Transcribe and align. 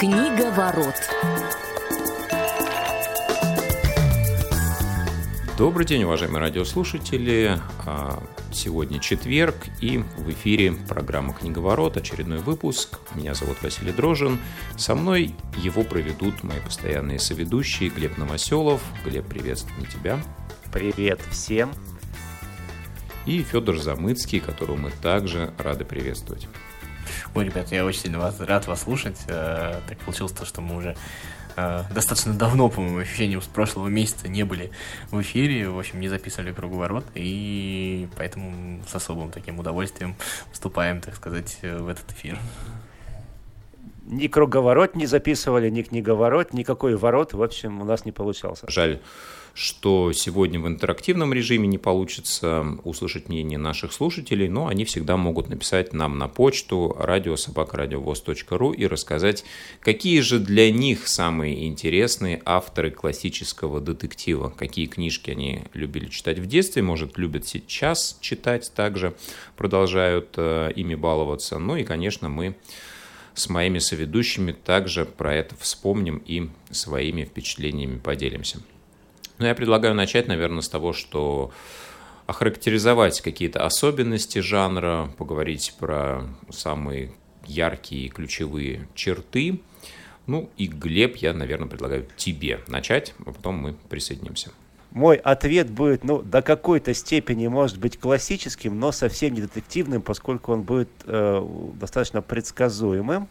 Книга 0.00 0.50
ворот. 0.52 0.94
Добрый 5.58 5.84
день, 5.84 6.04
уважаемые 6.04 6.40
радиослушатели. 6.40 7.58
А, 7.84 8.22
сегодня 8.50 8.98
четверг, 8.98 9.56
и 9.82 9.98
в 9.98 10.30
эфире 10.30 10.72
программа 10.72 11.34
«Книговорот», 11.34 11.98
очередной 11.98 12.38
выпуск. 12.38 12.98
Меня 13.14 13.34
зовут 13.34 13.62
Василий 13.62 13.92
Дрожин. 13.92 14.38
Со 14.78 14.94
мной 14.94 15.34
его 15.58 15.82
проведут 15.82 16.42
мои 16.44 16.60
постоянные 16.60 17.18
соведущие 17.18 17.90
Глеб 17.90 18.16
Новоселов. 18.16 18.80
Глеб, 19.04 19.26
приветствую 19.26 19.86
тебя. 19.86 20.18
Привет 20.72 21.20
всем. 21.30 21.72
И 23.26 23.42
Федор 23.42 23.76
Замыцкий, 23.76 24.40
которого 24.40 24.76
мы 24.76 24.92
также 25.02 25.52
рады 25.58 25.84
приветствовать. 25.84 26.48
Ой, 27.32 27.44
ребят, 27.44 27.70
я 27.70 27.84
очень 27.84 28.00
сильно 28.00 28.18
вас, 28.18 28.40
рад 28.40 28.66
вас 28.66 28.82
слушать. 28.82 29.16
Э, 29.28 29.80
так 29.88 29.98
получилось 29.98 30.32
то, 30.32 30.44
что 30.44 30.60
мы 30.60 30.76
уже 30.76 30.96
э, 31.56 31.84
достаточно 31.94 32.34
давно, 32.34 32.68
по-моему, 32.68 32.98
ощущением 32.98 33.40
с 33.40 33.46
прошлого 33.46 33.86
месяца 33.86 34.26
не 34.26 34.42
были 34.42 34.72
в 35.12 35.20
эфире, 35.22 35.68
в 35.68 35.78
общем, 35.78 36.00
не 36.00 36.08
записывали 36.08 36.52
круговорот, 36.52 37.04
и 37.14 38.08
поэтому 38.16 38.82
с 38.84 38.92
особым 38.96 39.30
таким 39.30 39.60
удовольствием 39.60 40.16
вступаем, 40.50 41.00
так 41.00 41.14
сказать, 41.14 41.58
в 41.62 41.86
этот 41.86 42.10
эфир. 42.10 42.36
Ни 44.10 44.26
круговорот 44.26 44.96
не 44.96 45.06
записывали, 45.06 45.70
ни 45.70 45.82
книговорот, 45.82 46.52
никакой 46.52 46.96
ворот, 46.96 47.32
в 47.32 47.42
общем, 47.42 47.80
у 47.80 47.84
нас 47.84 48.04
не 48.04 48.10
получался. 48.10 48.66
Жаль 48.68 48.98
что 49.54 50.12
сегодня 50.12 50.60
в 50.60 50.66
интерактивном 50.66 51.32
режиме 51.32 51.66
не 51.66 51.78
получится 51.78 52.78
услышать 52.84 53.28
мнение 53.28 53.58
наших 53.58 53.92
слушателей, 53.92 54.48
но 54.48 54.68
они 54.68 54.84
всегда 54.84 55.16
могут 55.16 55.48
написать 55.48 55.92
нам 55.92 56.18
на 56.18 56.28
почту 56.28 56.96
радиособакарадиовоз.ру 56.98 58.72
и 58.72 58.86
рассказать, 58.86 59.44
какие 59.80 60.20
же 60.20 60.38
для 60.38 60.70
них 60.70 61.08
самые 61.08 61.66
интересные 61.66 62.40
авторы 62.44 62.90
классического 62.90 63.80
детектива, 63.80 64.52
какие 64.56 64.86
книжки 64.86 65.30
они 65.30 65.64
любили 65.74 66.06
читать 66.06 66.38
в 66.38 66.46
детстве, 66.46 66.82
может, 66.82 67.18
любят 67.18 67.46
сейчас 67.46 68.18
читать 68.20 68.72
также, 68.74 69.14
продолжают 69.56 70.34
э, 70.36 70.72
ими 70.74 70.94
баловаться. 70.94 71.58
Ну 71.58 71.76
и, 71.76 71.84
конечно, 71.84 72.28
мы 72.28 72.56
с 73.40 73.48
моими 73.48 73.78
соведущими 73.78 74.52
также 74.52 75.04
про 75.04 75.34
это 75.34 75.56
вспомним 75.56 76.22
и 76.26 76.50
своими 76.70 77.24
впечатлениями 77.24 77.98
поделимся. 77.98 78.60
Ну, 79.38 79.46
я 79.46 79.54
предлагаю 79.54 79.94
начать, 79.94 80.28
наверное, 80.28 80.60
с 80.60 80.68
того, 80.68 80.92
что 80.92 81.50
охарактеризовать 82.26 83.22
какие-то 83.22 83.64
особенности 83.64 84.40
жанра, 84.40 85.10
поговорить 85.16 85.74
про 85.78 86.28
самые 86.50 87.12
яркие 87.46 88.06
и 88.06 88.08
ключевые 88.08 88.86
черты. 88.94 89.60
Ну 90.26 90.50
и, 90.56 90.66
Глеб, 90.66 91.16
я, 91.16 91.32
наверное, 91.32 91.68
предлагаю 91.68 92.06
тебе 92.16 92.60
начать, 92.68 93.14
а 93.24 93.32
потом 93.32 93.56
мы 93.56 93.74
присоединимся 93.88 94.52
мой 94.90 95.16
ответ 95.16 95.70
будет, 95.70 96.04
ну, 96.04 96.20
до 96.22 96.42
какой-то 96.42 96.94
степени 96.94 97.46
может 97.46 97.78
быть 97.78 97.98
классическим, 97.98 98.78
но 98.78 98.90
совсем 98.92 99.34
не 99.34 99.40
детективным, 99.40 100.02
поскольку 100.02 100.52
он 100.52 100.62
будет 100.62 100.88
э, 101.06 101.46
достаточно 101.74 102.22
предсказуемым. 102.22 103.28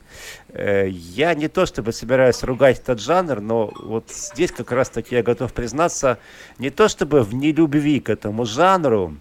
Э, 0.50 0.88
я 0.90 1.34
не 1.34 1.50
то 1.50 1.66
чтобы 1.66 1.92
собираюсь 1.92 2.44
ругать 2.44 2.80
этот 2.80 3.02
жанр, 3.02 3.42
но 3.42 3.74
вот 3.84 4.10
здесь 4.10 4.52
как 4.52 4.72
раз-таки 4.72 5.16
я 5.16 5.24
готов 5.24 5.52
признаться, 5.54 6.18
не 6.60 6.70
то 6.70 6.88
чтобы 6.88 7.24
в 7.24 7.34
нелюбви 7.34 8.00
к 8.00 8.10
этому 8.10 8.46
жанру, 8.46 9.18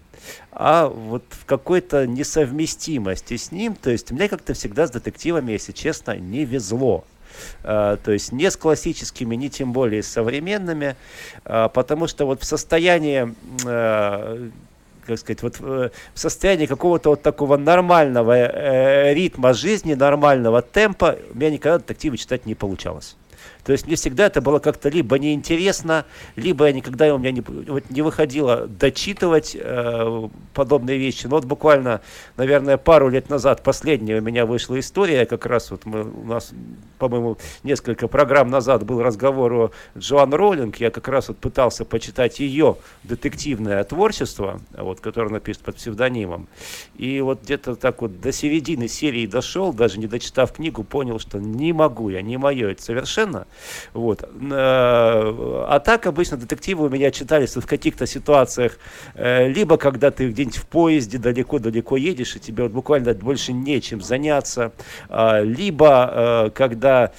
а 0.51 0.87
вот 0.87 1.23
в 1.29 1.45
какой-то 1.45 2.07
несовместимости 2.07 3.35
с 3.35 3.51
ним. 3.51 3.75
То 3.75 3.89
есть 3.89 4.11
мне 4.11 4.29
как-то 4.29 4.53
всегда 4.53 4.87
с 4.87 4.91
детективами, 4.91 5.51
если 5.51 5.71
честно, 5.71 6.17
не 6.17 6.45
везло. 6.45 7.03
Э, 7.63 7.97
то 8.03 8.11
есть 8.11 8.31
не 8.31 8.49
с 8.49 8.57
классическими, 8.57 9.35
не 9.35 9.49
тем 9.49 9.73
более 9.73 10.03
с 10.03 10.07
современными, 10.07 10.95
э, 11.45 11.69
потому 11.73 12.07
что 12.07 12.25
вот 12.25 12.41
в 12.41 12.45
состоянии 12.45 13.33
э, 13.65 14.49
как 15.05 15.17
сказать, 15.17 15.41
вот 15.41 15.59
в 15.59 15.91
состоянии 16.13 16.67
какого-то 16.67 17.09
вот 17.09 17.23
такого 17.23 17.57
нормального 17.57 19.11
ритма 19.11 19.55
жизни, 19.55 19.95
нормального 19.95 20.61
темпа, 20.61 21.17
у 21.33 21.35
меня 21.35 21.49
никогда 21.49 21.79
детективы 21.79 22.17
читать 22.17 22.45
не 22.45 22.53
получалось. 22.53 23.15
То 23.63 23.73
есть 23.73 23.87
мне 23.87 23.95
всегда 23.95 24.27
это 24.27 24.41
было 24.41 24.59
как-то 24.59 24.89
либо 24.89 25.19
неинтересно, 25.19 26.05
либо 26.35 26.65
я 26.65 26.73
никогда 26.73 27.13
у 27.13 27.17
меня 27.17 27.31
не, 27.31 27.41
вот, 27.41 27.89
не 27.89 28.01
выходило 28.01 28.67
дочитывать 28.67 29.55
э, 29.59 30.29
подобные 30.53 30.97
вещи. 30.97 31.27
Но 31.27 31.35
вот 31.35 31.45
буквально, 31.45 32.01
наверное, 32.37 32.77
пару 32.77 33.09
лет 33.09 33.29
назад 33.29 33.63
последняя 33.63 34.19
у 34.19 34.21
меня 34.21 34.45
вышла 34.45 34.79
история, 34.79 35.25
как 35.25 35.45
раз 35.45 35.71
вот 35.71 35.85
мы, 35.85 36.03
у 36.03 36.25
нас, 36.25 36.51
по-моему, 36.97 37.37
несколько 37.63 38.07
программ 38.07 38.49
назад 38.49 38.85
был 38.85 39.01
разговор 39.01 39.53
о 39.53 39.71
Джоан 39.97 40.33
Роллинг, 40.33 40.77
я 40.77 40.89
как 40.89 41.07
раз 41.07 41.27
вот 41.27 41.37
пытался 41.37 41.85
почитать 41.85 42.39
ее 42.39 42.77
детективное 43.03 43.83
творчество, 43.83 44.61
вот, 44.71 44.99
которое 44.99 45.29
написано 45.29 45.65
под 45.65 45.75
псевдонимом. 45.75 46.47
И 46.97 47.21
вот 47.21 47.43
где-то 47.43 47.75
так 47.75 48.01
вот 48.01 48.21
до 48.21 48.31
середины 48.31 48.87
серии 48.87 49.27
дошел, 49.27 49.73
даже 49.73 49.99
не 49.99 50.07
дочитав 50.07 50.53
книгу, 50.53 50.83
понял, 50.83 51.19
что 51.19 51.39
не 51.39 51.73
могу 51.73 52.09
я, 52.09 52.21
не 52.21 52.37
мое 52.37 52.71
это 52.71 52.81
совершенно. 52.81 53.47
Вот. 53.93 54.23
Э, 54.23 54.27
а 54.31 55.81
так 55.83 56.07
обычно 56.07 56.37
детективы 56.37 56.87
у 56.87 56.89
меня 56.89 57.11
читались 57.11 57.55
в 57.55 57.65
каких-то 57.65 58.05
ситуациях, 58.05 58.77
э, 59.15 59.47
либо 59.47 59.77
когда 59.77 60.11
ты 60.11 60.29
где-нибудь 60.29 60.57
в 60.57 60.65
поезде 60.65 61.17
далеко-далеко 61.17 61.97
едешь, 61.97 62.35
и 62.35 62.39
тебе 62.39 62.63
вот 62.63 62.71
буквально 62.71 63.13
больше 63.13 63.53
нечем 63.53 64.01
заняться, 64.01 64.71
а, 65.09 65.41
либо 65.41 66.09
э, 66.11 66.49
когда 66.53 67.11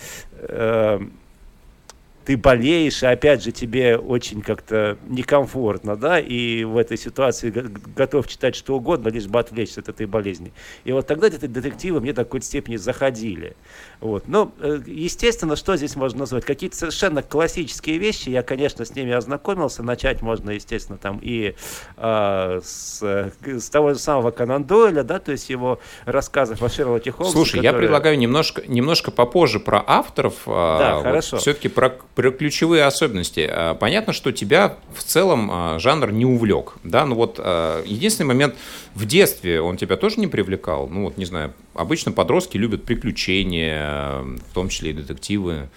ты 2.31 2.37
болеешь, 2.37 3.03
и 3.03 3.07
опять 3.07 3.43
же 3.43 3.51
тебе 3.51 3.97
очень 3.97 4.41
как-то 4.41 4.97
некомфортно, 5.09 5.97
да, 5.97 6.21
и 6.21 6.63
в 6.63 6.77
этой 6.77 6.97
ситуации 6.97 7.51
готов 7.51 8.29
читать 8.29 8.55
что 8.55 8.77
угодно, 8.77 9.09
лишь 9.09 9.27
бы 9.27 9.41
отвлечься 9.41 9.81
от 9.81 9.89
этой 9.89 10.07
болезни. 10.07 10.53
И 10.85 10.93
вот 10.93 11.09
тогда 11.09 11.27
эти 11.27 11.47
детективы 11.47 12.01
мне 12.01 12.13
до 12.13 12.23
какой-то 12.23 12.47
степени 12.47 12.77
заходили. 12.77 13.57
Вот. 13.99 14.29
Но, 14.29 14.53
э, 14.61 14.79
естественно, 14.87 15.57
что 15.57 15.77
здесь 15.77 15.97
можно 15.97 16.21
назвать? 16.21 16.45
Какие-то 16.45 16.77
совершенно 16.77 17.21
классические 17.25 17.99
вещи, 17.99 18.29
я, 18.29 18.45
конечно, 18.45 18.85
с 18.85 18.95
ними 18.95 19.11
ознакомился, 19.11 19.83
начать 19.83 20.23
можно, 20.23 20.51
естественно, 20.51 20.99
там 20.99 21.19
и 21.21 21.57
э, 21.97 22.61
с, 22.63 23.03
с 23.43 23.71
того 23.71 23.95
же 23.95 23.99
самого 23.99 24.31
Конан 24.31 24.63
Дойля, 24.63 25.03
да, 25.03 25.19
то 25.19 25.33
есть 25.33 25.51
его 25.51 25.81
рассказов 26.05 26.63
о 26.63 26.69
Шерлоке 26.69 27.11
Холмсе. 27.11 27.33
Слушай, 27.33 27.57
которые... 27.57 27.73
я 27.73 27.77
предлагаю 27.77 28.17
немножко, 28.17 28.63
немножко 28.69 29.11
попозже 29.11 29.59
про 29.59 29.83
авторов, 29.85 30.35
да, 30.47 30.95
вот 30.95 31.03
хорошо. 31.03 31.39
все-таки 31.39 31.67
про 31.67 31.99
про 32.21 32.33
ключевые 32.33 32.85
особенности. 32.85 33.49
А, 33.51 33.75
понятно, 33.75 34.13
что 34.13 34.31
тебя 34.31 34.77
в 34.95 35.03
целом 35.03 35.49
а, 35.51 35.79
жанр 35.79 36.13
не 36.13 36.27
увлек, 36.27 36.75
да, 36.85 37.07
ну 37.07 37.15
вот 37.15 37.37
а, 37.39 37.83
единственный 37.87 38.27
момент, 38.27 38.57
в 38.95 39.07
детстве 39.07 39.63
он 39.63 39.79
тебя 39.79 39.97
тоже 39.97 40.21
не 40.21 40.27
привлекал, 40.27 40.87
ну 40.87 41.05
вот, 41.05 41.17
не 41.17 41.25
знаю, 41.25 41.55
обычно 41.73 42.13
подростки 42.13 42.59
любят 42.59 42.85
приключения, 42.85 44.21
в 44.21 44.53
том 44.53 44.69
числе 44.69 44.91
и 44.91 44.93
детективы, 44.93 45.71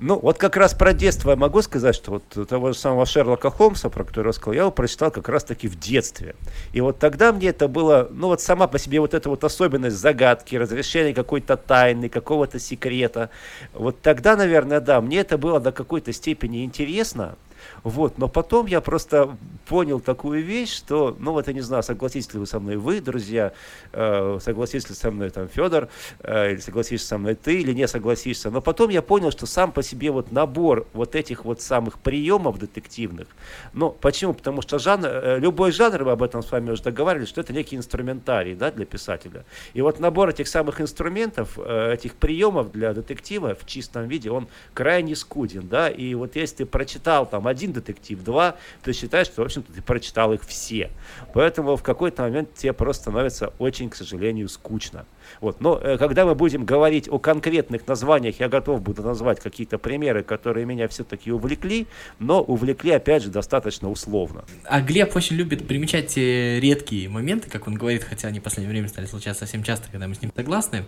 ну, 0.00 0.18
вот 0.18 0.38
как 0.38 0.56
раз 0.56 0.74
про 0.74 0.92
детство 0.92 1.30
я 1.30 1.36
могу 1.36 1.60
сказать, 1.62 1.94
что 1.94 2.12
вот 2.12 2.48
того 2.48 2.72
же 2.72 2.78
самого 2.78 3.04
Шерлока 3.04 3.50
Холмса, 3.50 3.90
про 3.90 4.04
который 4.04 4.28
я 4.28 4.32
сказал, 4.32 4.54
я 4.54 4.60
его 4.62 4.70
прочитал 4.70 5.10
как 5.10 5.28
раз-таки 5.28 5.68
в 5.68 5.78
детстве. 5.78 6.34
И 6.72 6.80
вот 6.80 6.98
тогда 6.98 7.32
мне 7.32 7.48
это 7.48 7.68
было, 7.68 8.08
ну 8.10 8.28
вот 8.28 8.40
сама 8.40 8.66
по 8.66 8.78
себе 8.78 9.00
вот 9.00 9.12
эта 9.14 9.28
вот 9.28 9.44
особенность 9.44 9.96
загадки, 9.96 10.56
разрешения 10.56 11.14
какой-то 11.14 11.56
тайны, 11.56 12.08
какого-то 12.08 12.58
секрета. 12.58 13.30
Вот 13.74 14.00
тогда, 14.00 14.36
наверное, 14.36 14.80
да, 14.80 15.00
мне 15.00 15.18
это 15.18 15.36
было 15.36 15.60
до 15.60 15.70
какой-то 15.70 16.12
степени 16.12 16.64
интересно, 16.64 17.36
вот, 17.82 18.18
но 18.18 18.28
потом 18.28 18.66
я 18.66 18.80
просто 18.80 19.36
понял 19.66 20.00
такую 20.00 20.44
вещь, 20.44 20.74
что, 20.76 21.16
ну 21.18 21.32
вот 21.32 21.46
я 21.46 21.52
не 21.52 21.60
знаю, 21.60 21.82
согласитесь 21.82 22.32
ли 22.34 22.40
вы 22.40 22.46
со 22.46 22.60
мной 22.60 22.76
вы, 22.76 23.00
друзья, 23.00 23.52
э, 23.92 24.38
согласитесь 24.40 24.88
ли 24.88 24.94
со 24.94 25.10
мной 25.10 25.30
там 25.30 25.48
Федор, 25.48 25.88
э, 26.20 26.52
или 26.52 26.60
согласишься 26.60 27.06
со 27.06 27.18
мной 27.18 27.34
ты, 27.34 27.60
или 27.60 27.72
не 27.72 27.86
согласишься. 27.88 28.50
Но 28.50 28.60
потом 28.60 28.90
я 28.90 29.02
понял, 29.02 29.30
что 29.30 29.46
сам 29.46 29.72
по 29.72 29.82
себе 29.82 30.10
вот 30.10 30.32
набор 30.32 30.86
вот 30.92 31.14
этих 31.14 31.44
вот 31.44 31.60
самых 31.60 31.98
приемов 31.98 32.58
детективных, 32.58 33.28
ну 33.72 33.90
почему? 33.90 34.34
Потому 34.34 34.62
что 34.62 34.78
жанр, 34.78 35.06
э, 35.06 35.38
любой 35.38 35.72
жанр, 35.72 36.04
мы 36.04 36.12
об 36.12 36.22
этом 36.22 36.42
с 36.42 36.50
вами 36.50 36.70
уже 36.70 36.82
договаривались, 36.82 37.28
что 37.28 37.40
это 37.40 37.52
некий 37.52 37.76
инструментарий, 37.76 38.54
да, 38.54 38.70
для 38.70 38.86
писателя. 38.86 39.44
И 39.74 39.82
вот 39.82 40.00
набор 40.00 40.30
этих 40.30 40.48
самых 40.48 40.80
инструментов, 40.80 41.58
э, 41.58 41.94
этих 41.94 42.14
приемов 42.14 42.72
для 42.72 42.92
детектива 42.92 43.54
в 43.54 43.66
чистом 43.66 44.08
виде, 44.08 44.30
он 44.30 44.48
крайне 44.74 45.14
скуден, 45.16 45.68
да, 45.68 45.88
и 45.88 46.14
вот 46.14 46.36
если 46.36 46.56
ты 46.56 46.66
прочитал 46.66 47.26
там 47.26 47.46
один 47.50 47.72
детектив, 47.72 48.22
два, 48.22 48.56
ты 48.82 48.92
считаешь, 48.92 49.26
что, 49.26 49.42
в 49.42 49.44
общем-то, 49.44 49.72
ты 49.72 49.82
прочитал 49.82 50.32
их 50.32 50.42
все. 50.44 50.90
Поэтому 51.34 51.76
в 51.76 51.82
какой-то 51.82 52.22
момент 52.22 52.54
тебе 52.54 52.72
просто 52.72 53.02
становится 53.02 53.52
очень, 53.58 53.90
к 53.90 53.96
сожалению, 53.96 54.48
скучно. 54.48 55.04
Вот. 55.40 55.60
Но 55.60 55.78
э, 55.78 55.98
когда 55.98 56.24
мы 56.24 56.34
будем 56.34 56.64
говорить 56.64 57.08
о 57.08 57.18
конкретных 57.18 57.86
названиях, 57.86 58.40
я 58.40 58.48
готов 58.48 58.82
буду 58.82 59.02
назвать 59.02 59.40
какие-то 59.40 59.78
примеры, 59.78 60.22
которые 60.22 60.66
меня 60.66 60.88
все-таки 60.88 61.30
увлекли, 61.30 61.86
но 62.18 62.42
увлекли, 62.42 62.92
опять 62.92 63.22
же, 63.22 63.30
достаточно 63.30 63.90
условно. 63.90 64.44
А 64.64 64.80
Глеб 64.80 65.14
очень 65.14 65.36
любит 65.36 65.66
примечать 65.66 66.16
редкие 66.16 67.08
моменты, 67.08 67.50
как 67.50 67.66
он 67.68 67.74
говорит, 67.74 68.04
хотя 68.04 68.28
они 68.28 68.40
в 68.40 68.42
последнее 68.42 68.70
время 68.70 68.88
стали 68.88 69.06
случаться 69.06 69.40
совсем 69.40 69.62
часто, 69.62 69.90
когда 69.90 70.08
мы 70.08 70.14
с 70.14 70.22
ним 70.22 70.32
согласны. 70.34 70.84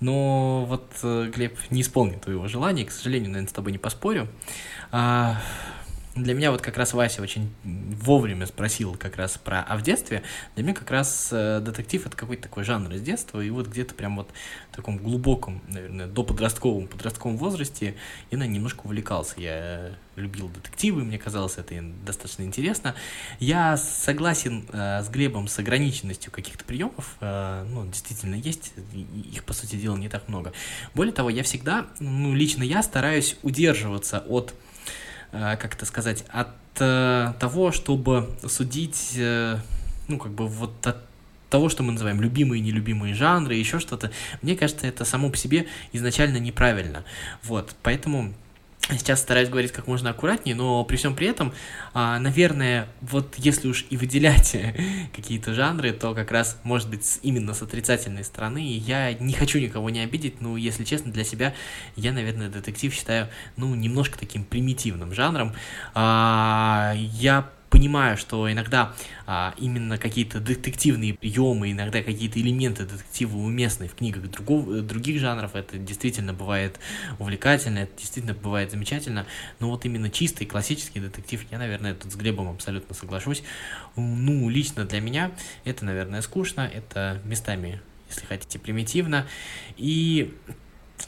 Но 0.00 0.64
вот 0.66 0.86
э, 1.02 1.30
Глеб 1.34 1.56
не 1.70 1.82
исполнит 1.82 2.22
твоего 2.22 2.48
желания, 2.48 2.84
к 2.84 2.90
сожалению, 2.90 3.30
наверное, 3.30 3.50
с 3.50 3.52
тобой 3.52 3.72
не 3.72 3.78
поспорю. 3.78 4.28
А, 4.90 5.40
для 6.16 6.34
меня 6.34 6.50
вот 6.50 6.62
как 6.62 6.76
раз 6.76 6.94
Вася 6.94 7.22
очень 7.22 7.52
вовремя 7.64 8.46
спросил 8.46 8.96
как 8.98 9.16
раз 9.16 9.36
про 9.38 9.62
«А 9.62 9.76
в 9.76 9.82
детстве?» 9.82 10.22
Для 10.54 10.64
меня 10.64 10.74
как 10.74 10.90
раз 10.90 11.28
э, 11.30 11.60
детектив— 11.60 12.06
это 12.06 12.16
какой-то 12.16 12.44
такой 12.44 12.64
жанр 12.64 12.92
из 12.92 13.02
детства, 13.02 13.40
и 13.40 13.50
вот 13.50 13.68
где-то 13.68 13.94
прям 13.94 14.16
вот 14.16 14.30
в 14.72 14.76
таком 14.76 14.96
глубоком, 14.96 15.62
наверное, 15.68 16.06
до 16.06 16.24
подростковом, 16.24 16.86
подростковом 16.88 17.36
возрасте 17.36 17.96
я, 18.30 18.38
наверное, 18.38 18.56
немножко 18.56 18.86
увлекался. 18.86 19.34
Я 19.38 19.92
любил 20.16 20.48
детективы, 20.48 21.04
мне 21.04 21.18
казалось 21.18 21.58
это 21.58 21.74
достаточно 22.04 22.42
интересно. 22.42 22.94
Я 23.38 23.76
согласен 23.76 24.66
э, 24.72 25.02
с 25.02 25.08
Глебом 25.10 25.48
с 25.48 25.58
ограниченностью 25.58 26.32
каких-то 26.32 26.64
приемов, 26.64 27.16
э, 27.20 27.66
ну, 27.68 27.86
действительно 27.86 28.34
есть, 28.34 28.72
их, 28.94 29.44
по 29.44 29.52
сути 29.52 29.76
дела, 29.76 29.96
не 29.96 30.08
так 30.08 30.28
много. 30.28 30.52
Более 30.94 31.12
того, 31.12 31.28
я 31.28 31.42
всегда, 31.42 31.86
ну, 32.00 32.34
лично 32.34 32.62
я 32.62 32.82
стараюсь 32.82 33.36
удерживаться 33.42 34.20
от 34.20 34.54
как 35.30 35.74
это 35.74 35.86
сказать, 35.86 36.24
от 36.28 36.48
э, 36.78 37.32
того, 37.38 37.72
чтобы 37.72 38.30
судить, 38.46 39.14
э, 39.16 39.58
ну, 40.08 40.18
как 40.18 40.32
бы 40.32 40.46
вот 40.46 40.86
от 40.86 40.98
того, 41.50 41.68
что 41.68 41.82
мы 41.82 41.92
называем 41.92 42.20
любимые 42.20 42.60
и 42.60 42.64
нелюбимые 42.64 43.14
жанры, 43.14 43.54
еще 43.54 43.78
что-то, 43.78 44.10
мне 44.42 44.56
кажется, 44.56 44.86
это 44.86 45.04
само 45.04 45.30
по 45.30 45.36
себе 45.36 45.66
изначально 45.92 46.38
неправильно. 46.38 47.04
Вот, 47.42 47.74
поэтому 47.82 48.34
Сейчас 48.88 49.20
стараюсь 49.20 49.48
говорить 49.48 49.72
как 49.72 49.88
можно 49.88 50.10
аккуратнее, 50.10 50.54
но 50.54 50.84
при 50.84 50.94
всем 50.96 51.16
при 51.16 51.26
этом, 51.26 51.52
а, 51.92 52.20
наверное, 52.20 52.86
вот 53.00 53.34
если 53.36 53.66
уж 53.66 53.84
и 53.90 53.96
выделять 53.96 54.56
какие-то 55.16 55.54
жанры, 55.54 55.92
то 55.92 56.14
как 56.14 56.30
раз 56.30 56.60
может 56.62 56.88
быть 56.88 57.18
именно 57.22 57.52
с 57.52 57.62
отрицательной 57.62 58.22
стороны. 58.22 58.64
И 58.64 58.78
я 58.78 59.12
не 59.14 59.32
хочу 59.32 59.58
никого 59.58 59.90
не 59.90 60.00
обидеть, 60.00 60.40
но 60.40 60.56
если 60.56 60.84
честно, 60.84 61.10
для 61.10 61.24
себя 61.24 61.52
я, 61.96 62.12
наверное, 62.12 62.48
детектив 62.48 62.94
считаю, 62.94 63.28
ну, 63.56 63.74
немножко 63.74 64.18
таким 64.20 64.44
примитивным 64.44 65.12
жанром. 65.12 65.52
А, 65.94 66.92
я 66.94 67.50
понимаю, 67.76 68.16
что 68.16 68.50
иногда 68.50 68.94
а, 69.26 69.54
именно 69.58 69.98
какие-то 69.98 70.40
детективные 70.40 71.12
приемы, 71.12 71.72
иногда 71.72 72.02
какие-то 72.02 72.40
элементы 72.40 72.86
детектива 72.86 73.36
уместны 73.36 73.86
в 73.86 73.94
книгах 73.94 74.30
другого, 74.30 74.80
других 74.80 75.20
жанров, 75.20 75.54
это 75.54 75.76
действительно 75.76 76.32
бывает 76.32 76.80
увлекательно, 77.18 77.80
это 77.80 77.92
действительно 77.98 78.32
бывает 78.32 78.70
замечательно, 78.70 79.26
но 79.60 79.68
вот 79.68 79.84
именно 79.84 80.08
чистый 80.08 80.46
классический 80.46 81.00
детектив, 81.00 81.44
я, 81.50 81.58
наверное, 81.58 81.92
тут 81.92 82.10
с 82.10 82.16
Глебом 82.16 82.48
абсолютно 82.48 82.94
соглашусь. 82.94 83.42
Ну, 83.94 84.48
лично 84.48 84.86
для 84.86 85.02
меня 85.02 85.32
это, 85.66 85.84
наверное, 85.84 86.22
скучно, 86.22 86.62
это 86.62 87.20
местами, 87.26 87.82
если 88.08 88.24
хотите, 88.24 88.58
примитивно, 88.58 89.26
и 89.76 90.34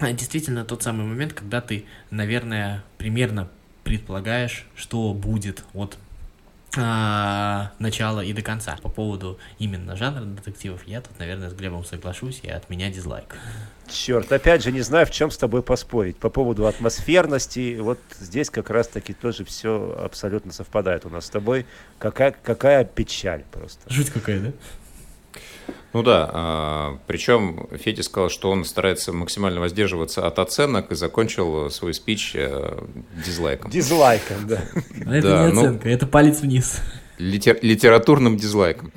действительно 0.01 0.67
тот 0.67 0.83
самый 0.83 1.07
момент, 1.07 1.33
когда 1.33 1.63
ты, 1.63 1.87
наверное, 2.11 2.85
примерно 2.99 3.49
предполагаешь, 3.85 4.67
что 4.77 5.15
будет 5.15 5.65
от 5.73 5.97
а, 5.97 6.08
начала 6.77 8.21
и 8.21 8.33
до 8.33 8.43
конца. 8.43 8.77
По 8.83 8.89
поводу 8.89 9.39
именно 9.59 9.97
жанра 9.97 10.25
детективов, 10.25 10.87
я 10.87 11.01
тут, 11.01 11.19
наверное, 11.19 11.51
с 11.51 11.55
Глебом 11.55 11.85
соглашусь, 11.85 12.41
и 12.43 12.49
от 12.49 12.69
меня 12.69 12.91
дизлайк. 12.91 13.35
Черт, 13.91 14.31
опять 14.31 14.63
же, 14.63 14.71
не 14.71 14.83
знаю, 14.83 15.07
в 15.07 15.11
чем 15.11 15.31
с 15.31 15.39
тобой 15.39 15.63
поспорить. 15.63 16.19
По 16.19 16.29
поводу 16.29 16.67
атмосферности, 16.67 17.79
вот 17.81 17.99
здесь 18.21 18.51
как 18.51 18.69
раз-таки 18.69 19.15
тоже 19.15 19.45
все 19.45 19.99
абсолютно 19.99 20.53
совпадает 20.53 21.07
у 21.07 21.09
нас 21.09 21.27
с 21.27 21.31
тобой. 21.31 21.65
Какая, 21.99 22.33
какая 22.43 22.85
печаль 22.85 23.45
просто. 23.51 23.81
Жуть 23.91 24.11
какая, 24.11 24.41
да? 24.41 24.53
Ну 25.93 26.03
да, 26.03 26.31
а, 26.33 26.99
причем 27.07 27.67
Федя 27.77 28.03
сказал, 28.03 28.29
что 28.29 28.51
он 28.51 28.65
старается 28.65 29.13
максимально 29.13 29.61
воздерживаться 29.61 30.27
от 30.27 30.39
оценок 30.39 30.93
и 30.93 30.95
закончил 30.95 31.71
свой 31.71 31.95
спич 31.95 32.33
э, 32.35 32.79
дизлайком. 33.25 33.71
Дизлайком, 33.71 34.47
да. 34.47 34.63
А 35.07 35.15
это 35.15 35.47
не 35.47 35.53
ну, 35.53 35.61
оценка, 35.61 35.89
это 35.89 36.07
палец 36.07 36.41
вниз. 36.41 36.81
Литер, 37.19 37.59
литературным 37.63 38.37
дизлайком. 38.37 38.93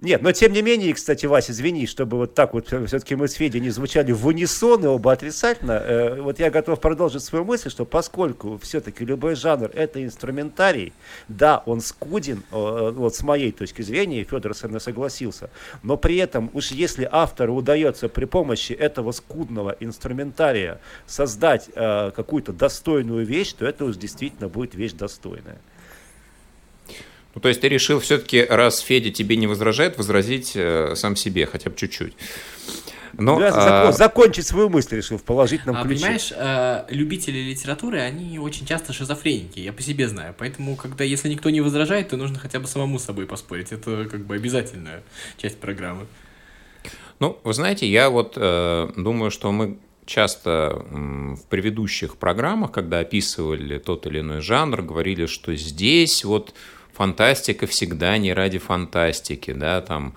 Нет, 0.00 0.22
но 0.22 0.30
тем 0.30 0.52
не 0.52 0.62
менее, 0.62 0.94
кстати, 0.94 1.26
Вася, 1.26 1.50
извини, 1.50 1.88
чтобы 1.88 2.18
вот 2.18 2.32
так 2.32 2.54
вот 2.54 2.68
все-таки 2.68 3.16
мы 3.16 3.26
с 3.26 3.32
Федей 3.32 3.60
не 3.60 3.70
звучали 3.70 4.12
в 4.12 4.24
унисон 4.28 4.84
и 4.84 4.86
оба 4.86 5.10
отрицательно, 5.10 5.72
э, 5.72 6.20
вот 6.20 6.38
я 6.38 6.50
готов 6.50 6.80
продолжить 6.80 7.24
свою 7.24 7.44
мысль, 7.44 7.68
что 7.68 7.84
поскольку 7.84 8.58
все-таки 8.58 9.04
любой 9.04 9.34
жанр 9.34 9.72
это 9.74 10.04
инструментарий, 10.04 10.92
да, 11.26 11.64
он 11.66 11.80
скуден, 11.80 12.44
э, 12.52 12.92
вот 12.94 13.16
с 13.16 13.24
моей 13.24 13.50
точки 13.50 13.82
зрения, 13.82 14.22
Федор 14.22 14.54
со 14.54 14.68
мной 14.68 14.80
согласился, 14.80 15.50
но 15.82 15.96
при 15.96 16.18
этом 16.18 16.48
уж 16.52 16.70
если 16.70 17.08
автору 17.10 17.56
удается 17.56 18.08
при 18.08 18.26
помощи 18.26 18.74
этого 18.74 19.10
скудного 19.10 19.76
инструментария 19.80 20.80
создать 21.06 21.70
э, 21.74 22.12
какую-то 22.14 22.52
достойную 22.52 23.26
вещь, 23.26 23.52
то 23.52 23.66
это 23.66 23.84
уж 23.84 23.96
действительно 23.96 24.48
будет 24.48 24.76
вещь 24.76 24.92
достойная. 24.92 25.58
Ну, 27.38 27.42
то 27.42 27.50
есть 27.50 27.60
ты 27.60 27.68
решил 27.68 28.00
все-таки, 28.00 28.42
раз 28.42 28.80
Федя 28.80 29.10
тебе 29.10 29.36
не 29.36 29.46
возражает, 29.46 29.96
возразить 29.96 30.54
э, 30.56 30.94
сам 30.96 31.14
себе 31.14 31.46
хотя 31.46 31.70
бы 31.70 31.76
чуть-чуть. 31.76 32.14
Но, 33.12 33.38
да, 33.38 33.86
а... 33.86 33.92
Закончить 33.92 34.44
свою 34.44 34.68
мысль 34.68 34.96
решил 34.96 35.18
в 35.18 35.22
положительном 35.22 35.76
а, 35.76 35.84
ключе. 35.84 36.00
Понимаешь, 36.00 36.32
э, 36.34 36.86
любители 36.88 37.38
литературы, 37.38 38.00
они 38.00 38.40
очень 38.40 38.66
часто 38.66 38.92
шизофреники, 38.92 39.60
я 39.60 39.72
по 39.72 39.82
себе 39.82 40.08
знаю. 40.08 40.34
Поэтому, 40.36 40.74
когда 40.74 41.04
если 41.04 41.28
никто 41.28 41.48
не 41.50 41.60
возражает, 41.60 42.08
то 42.08 42.16
нужно 42.16 42.40
хотя 42.40 42.58
бы 42.58 42.66
самому 42.66 42.98
с 42.98 43.04
собой 43.04 43.26
поспорить. 43.26 43.70
Это 43.70 44.08
как 44.10 44.26
бы 44.26 44.34
обязательная 44.34 45.04
часть 45.36 45.60
программы. 45.60 46.08
Ну, 47.20 47.38
вы 47.44 47.54
знаете, 47.54 47.88
я 47.88 48.10
вот 48.10 48.32
э, 48.34 48.88
думаю, 48.96 49.30
что 49.30 49.52
мы 49.52 49.78
часто 50.06 50.84
в 50.90 51.46
предыдущих 51.48 52.16
программах, 52.16 52.72
когда 52.72 52.98
описывали 52.98 53.78
тот 53.78 54.08
или 54.08 54.18
иной 54.18 54.40
жанр, 54.40 54.82
говорили, 54.82 55.26
что 55.26 55.54
здесь 55.54 56.24
вот 56.24 56.52
фантастика 56.98 57.68
всегда 57.68 58.18
не 58.18 58.32
ради 58.34 58.58
фантастики, 58.58 59.52
да, 59.52 59.80
там 59.80 60.14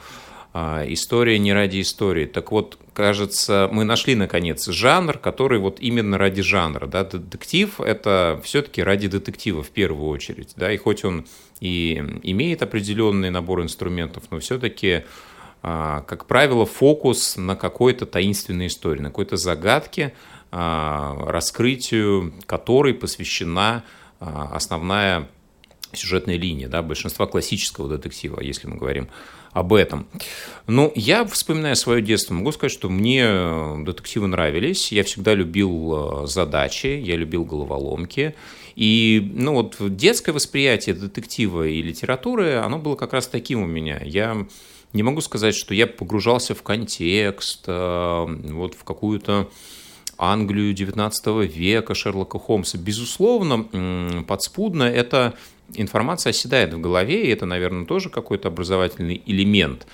а, 0.52 0.84
история 0.88 1.38
не 1.38 1.54
ради 1.54 1.80
истории. 1.82 2.26
Так 2.26 2.52
вот, 2.52 2.80
кажется, 2.94 3.70
мы 3.72 3.84
нашли, 3.84 4.16
наконец, 4.16 4.68
жанр, 4.68 5.20
который 5.20 5.60
вот 5.60 5.80
именно 5.80 6.18
ради 6.18 6.42
жанра. 6.42 6.88
Да? 6.88 7.04
Детектив– 7.04 7.80
это 7.80 8.42
все-таки 8.44 8.82
ради 8.82 9.08
детектива 9.08 9.62
в 9.62 9.70
первую 9.70 10.10
очередь. 10.10 10.54
Да? 10.58 10.74
И 10.74 10.78
хоть 10.78 11.06
он 11.06 11.26
и 11.60 12.04
имеет 12.24 12.64
определенный 12.64 13.30
набор 13.30 13.62
инструментов, 13.62 14.24
но 14.32 14.40
все-таки, 14.40 15.04
а, 15.62 16.02
как 16.02 16.26
правило, 16.26 16.66
фокус 16.66 17.38
на 17.38 17.56
какой-то 17.56 18.08
таинственной 18.08 18.68
истории, 18.68 19.02
на 19.02 19.10
какой-то 19.10 19.38
загадке, 19.38 20.14
а, 20.52 21.16
раскрытию 21.28 22.34
которой 22.48 22.96
посвящена 22.96 23.84
основная 24.20 25.28
сюжетная 25.94 26.38
линия, 26.38 26.68
да, 26.68 26.82
большинства 26.82 27.28
классического 27.28 27.90
детектива, 27.90 28.42
если 28.42 28.68
мы 28.68 28.78
говорим 28.78 29.08
об 29.54 29.74
этом. 29.74 30.08
Ну, 30.68 30.92
я, 30.96 31.26
вспоминая 31.26 31.76
свое 31.76 32.02
детство, 32.02 32.34
могу 32.34 32.52
сказать, 32.52 32.72
что 32.72 32.90
мне 32.90 33.26
детективы 33.84 34.28
нравились. 34.28 34.92
Я 34.92 35.04
всегда 35.04 35.34
любил 35.34 36.24
э, 36.24 36.28
задачи, 36.28 36.88
я 36.88 37.18
любил 37.18 37.44
головоломки. 37.44 38.36
И, 38.76 39.32
ну, 39.34 39.54
вот 39.54 39.76
детское 39.80 40.32
восприятие 40.32 40.96
детектива 40.96 41.68
и 41.68 41.82
литературы, 41.82 42.56
оно 42.56 42.80
было 42.80 42.96
как 42.96 43.12
раз 43.12 43.28
таким 43.28 43.62
у 43.62 43.66
меня. 43.66 44.02
Я 44.04 44.48
не 44.94 45.04
могу 45.04 45.20
сказать, 45.22 45.56
что 45.56 45.74
я 45.74 45.88
погружался 45.88 46.56
в 46.56 46.64
контекст, 46.64 47.66
э, 47.68 48.26
вот 48.28 48.76
в 48.76 48.84
какую-то 48.86 49.50
Англию 50.18 50.74
XIX 50.76 51.48
века 51.48 51.96
Шерлока 51.96 52.38
Холмса. 52.38 52.78
Безусловно, 52.78 54.24
подспудно 54.28 54.84
это 54.84 55.34
информация 55.76 56.32
оседает 56.32 56.74
в 56.74 56.80
голове, 56.80 57.26
и 57.26 57.30
это, 57.30 57.46
наверное, 57.46 57.86
тоже 57.86 58.10
какой-то 58.10 58.50
образовательный 58.50 59.22
элемент. 59.26 59.88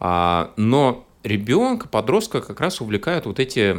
А, 0.00 0.52
но 0.56 1.06
ребенка, 1.22 1.88
подростка 1.88 2.40
как 2.40 2.60
раз 2.60 2.80
увлекают 2.80 3.26
вот 3.26 3.40
эти 3.40 3.76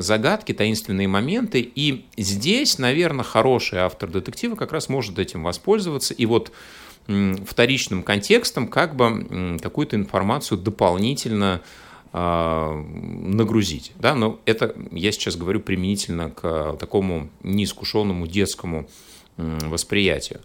загадки, 0.00 0.52
таинственные 0.52 1.08
моменты, 1.08 1.60
и 1.60 2.06
здесь, 2.16 2.78
наверное, 2.78 3.24
хороший 3.24 3.80
автор 3.80 4.10
детектива 4.10 4.54
как 4.56 4.72
раз 4.72 4.88
может 4.88 5.18
этим 5.18 5.42
воспользоваться, 5.42 6.14
и 6.14 6.26
вот 6.26 6.52
вторичным 7.06 8.02
контекстом 8.02 8.66
как 8.66 8.96
бы 8.96 9.58
какую-то 9.62 9.94
информацию 9.94 10.58
дополнительно 10.58 11.62
а, 12.12 12.72
нагрузить. 12.74 13.92
Да? 13.98 14.14
Но 14.14 14.40
это 14.44 14.74
я 14.90 15.12
сейчас 15.12 15.36
говорю 15.36 15.60
применительно 15.60 16.30
к 16.30 16.76
такому 16.80 17.28
неискушенному 17.42 18.26
детскому 18.26 18.88
восприятию. 19.36 20.40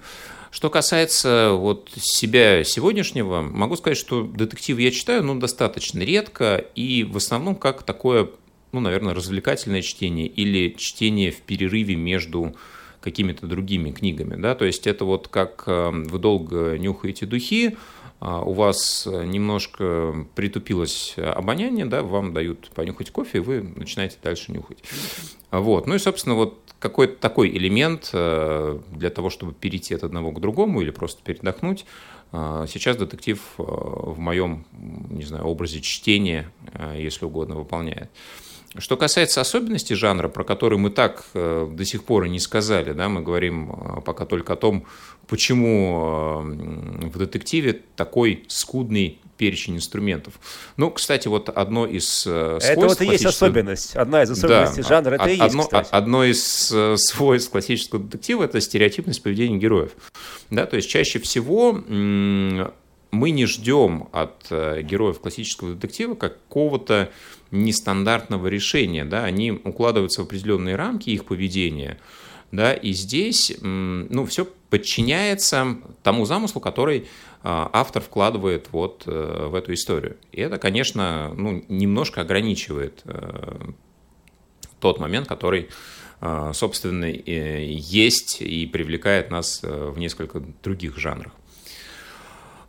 Что 0.52 0.70
касается 0.70 1.52
вот 1.54 1.90
себя 1.96 2.64
сегодняшнего, 2.66 3.42
могу 3.42 3.78
сказать, 3.78 3.98
что 3.98 4.24
детективы 4.24 4.82
я 4.82 4.92
читаю, 4.92 5.24
ну, 5.24 5.40
достаточно 5.40 6.00
редко, 6.02 6.58
и 6.76 7.06
в 7.06 7.16
основном 7.16 7.56
как 7.56 7.84
такое, 7.84 8.30
ну, 8.74 8.82
наверное, 8.82 9.14
развлекательное 9.14 9.82
чтение 9.82 10.28
или 10.28 10.76
чтение 10.78 11.32
в 11.32 11.42
перерыве 11.42 11.96
между 11.96 12.54
какими-то 13.00 13.48
другими 13.48 13.92
книгами, 13.92 14.40
да, 14.40 14.54
то 14.54 14.66
есть 14.66 14.86
это 14.88 15.06
вот 15.06 15.28
как 15.28 15.64
э, 15.66 15.90
вы 15.92 16.20
долго 16.20 16.78
нюхаете 16.78 17.26
духи, 17.26 17.78
у 18.22 18.54
вас 18.54 19.08
немножко 19.08 20.28
притупилось 20.36 21.16
обоняние, 21.18 21.86
да, 21.86 22.04
вам 22.04 22.34
дают 22.34 22.70
понюхать 22.76 23.10
кофе, 23.10 23.40
и 23.40 23.42
вы 23.42 23.62
начинаете 23.76 24.18
дальше 24.22 24.52
нюхать. 24.52 24.78
Вот. 25.50 25.88
Ну 25.88 25.96
и, 25.96 26.00
собственно, 26.00 26.36
вот 26.36 26.62
какой-то 26.82 27.16
такой 27.16 27.50
элемент 27.50 28.10
э, 28.12 28.80
для 28.92 29.10
того, 29.12 29.30
чтобы 29.30 29.54
перейти 29.54 29.94
от 29.94 30.04
одного 30.04 30.32
к 30.32 30.42
другому 30.42 30.82
или 30.82 30.90
просто 30.90 31.22
передохнуть. 31.24 31.86
Э, 32.32 32.66
сейчас 32.68 32.98
детектив 32.98 33.40
э, 33.60 33.62
в 33.64 34.18
моем, 34.18 34.66
не 34.72 35.24
знаю, 35.24 35.46
образе 35.46 35.80
чтения, 35.82 36.52
если 36.96 37.26
угодно, 37.26 37.56
выполняет. 37.56 38.10
Что 38.78 38.96
касается 38.96 39.42
особенностей 39.42 39.96
жанра, 39.96 40.30
про 40.30 40.44
которые 40.44 40.80
мы 40.80 40.92
так 40.92 41.26
до 41.34 41.84
сих 41.84 42.06
пор 42.06 42.26
и 42.26 42.30
не 42.30 42.40
сказали, 42.40 42.94
да, 42.94 43.10
мы 43.10 43.22
говорим 43.22 44.02
пока 44.06 44.26
только 44.26 44.54
о 44.54 44.56
том, 44.56 44.86
почему 45.32 46.44
э, 46.44 47.08
в 47.08 47.18
детективе 47.18 47.82
такой 47.96 48.44
скудный 48.50 49.20
перечень 49.38 49.78
инструментов. 49.78 50.34
Ну, 50.76 50.92
кстати, 50.92 51.30
вот 51.30 51.48
одно 51.48 51.88
из 51.88 52.28
э, 52.28 52.60
свойств... 52.60 52.70
Это 52.70 52.82
вот 52.82 53.02
и 53.02 53.06
есть 53.06 53.26
особенность, 53.26 53.96
одна 53.96 54.24
из 54.24 54.32
особенностей 54.32 54.82
да, 54.82 54.88
жанра, 54.90 55.16
это 55.16 55.30
и 55.30 55.32
есть, 55.32 55.42
одно, 55.42 55.64
кстати. 55.64 55.90
Одно 55.92 56.26
из 56.26 56.72
э, 56.74 56.96
свойств 56.98 57.50
классического 57.50 58.04
детектива– 58.04 58.44
это 58.46 58.60
стереотипность 58.60 59.24
поведения 59.24 59.58
героев. 59.58 59.92
Да, 60.50 60.66
то 60.66 60.76
есть 60.76 60.90
чаще 60.90 61.20
всего 61.20 61.72
мы 61.72 63.32
не 63.32 63.46
ждем 63.46 64.10
от 64.12 64.50
героев 64.50 65.20
классического 65.20 65.76
детектива 65.76 66.16
какого-то 66.16 67.10
нестандартного 67.52 68.48
решения. 68.48 69.06
Да? 69.06 69.24
Они 69.24 69.52
укладываются 69.52 70.22
в 70.22 70.26
определенные 70.26 70.76
рамки 70.76 71.10
их 71.10 71.26
поведения– 71.26 72.00
да, 72.52 72.74
и 72.74 72.92
здесь, 72.92 73.56
ну, 73.62 74.26
все 74.26 74.46
подчиняется 74.70 75.78
тому 76.04 76.26
замыслу, 76.26 76.60
который 76.60 77.08
а, 77.44 77.70
автор 77.72 78.02
вкладывает 78.02 78.68
вот 78.72 79.04
э, 79.06 79.48
в 79.48 79.56
эту 79.56 79.74
историю. 79.74 80.18
И 80.32 80.42
это, 80.42 80.58
конечно, 80.58 81.34
ну, 81.36 81.64
немножко 81.70 82.22
ограничивает 82.22 83.02
э, 83.06 83.58
тот 84.80 85.00
момент, 85.00 85.28
который, 85.28 85.70
а, 86.20 86.52
собственно, 86.54 87.06
есть 87.06 88.42
и 88.42 88.66
привлекает 88.66 89.32
нас 89.32 89.62
э, 89.64 89.92
в 89.94 89.98
несколько 89.98 90.42
других 90.62 90.98
жанрах. 90.98 91.32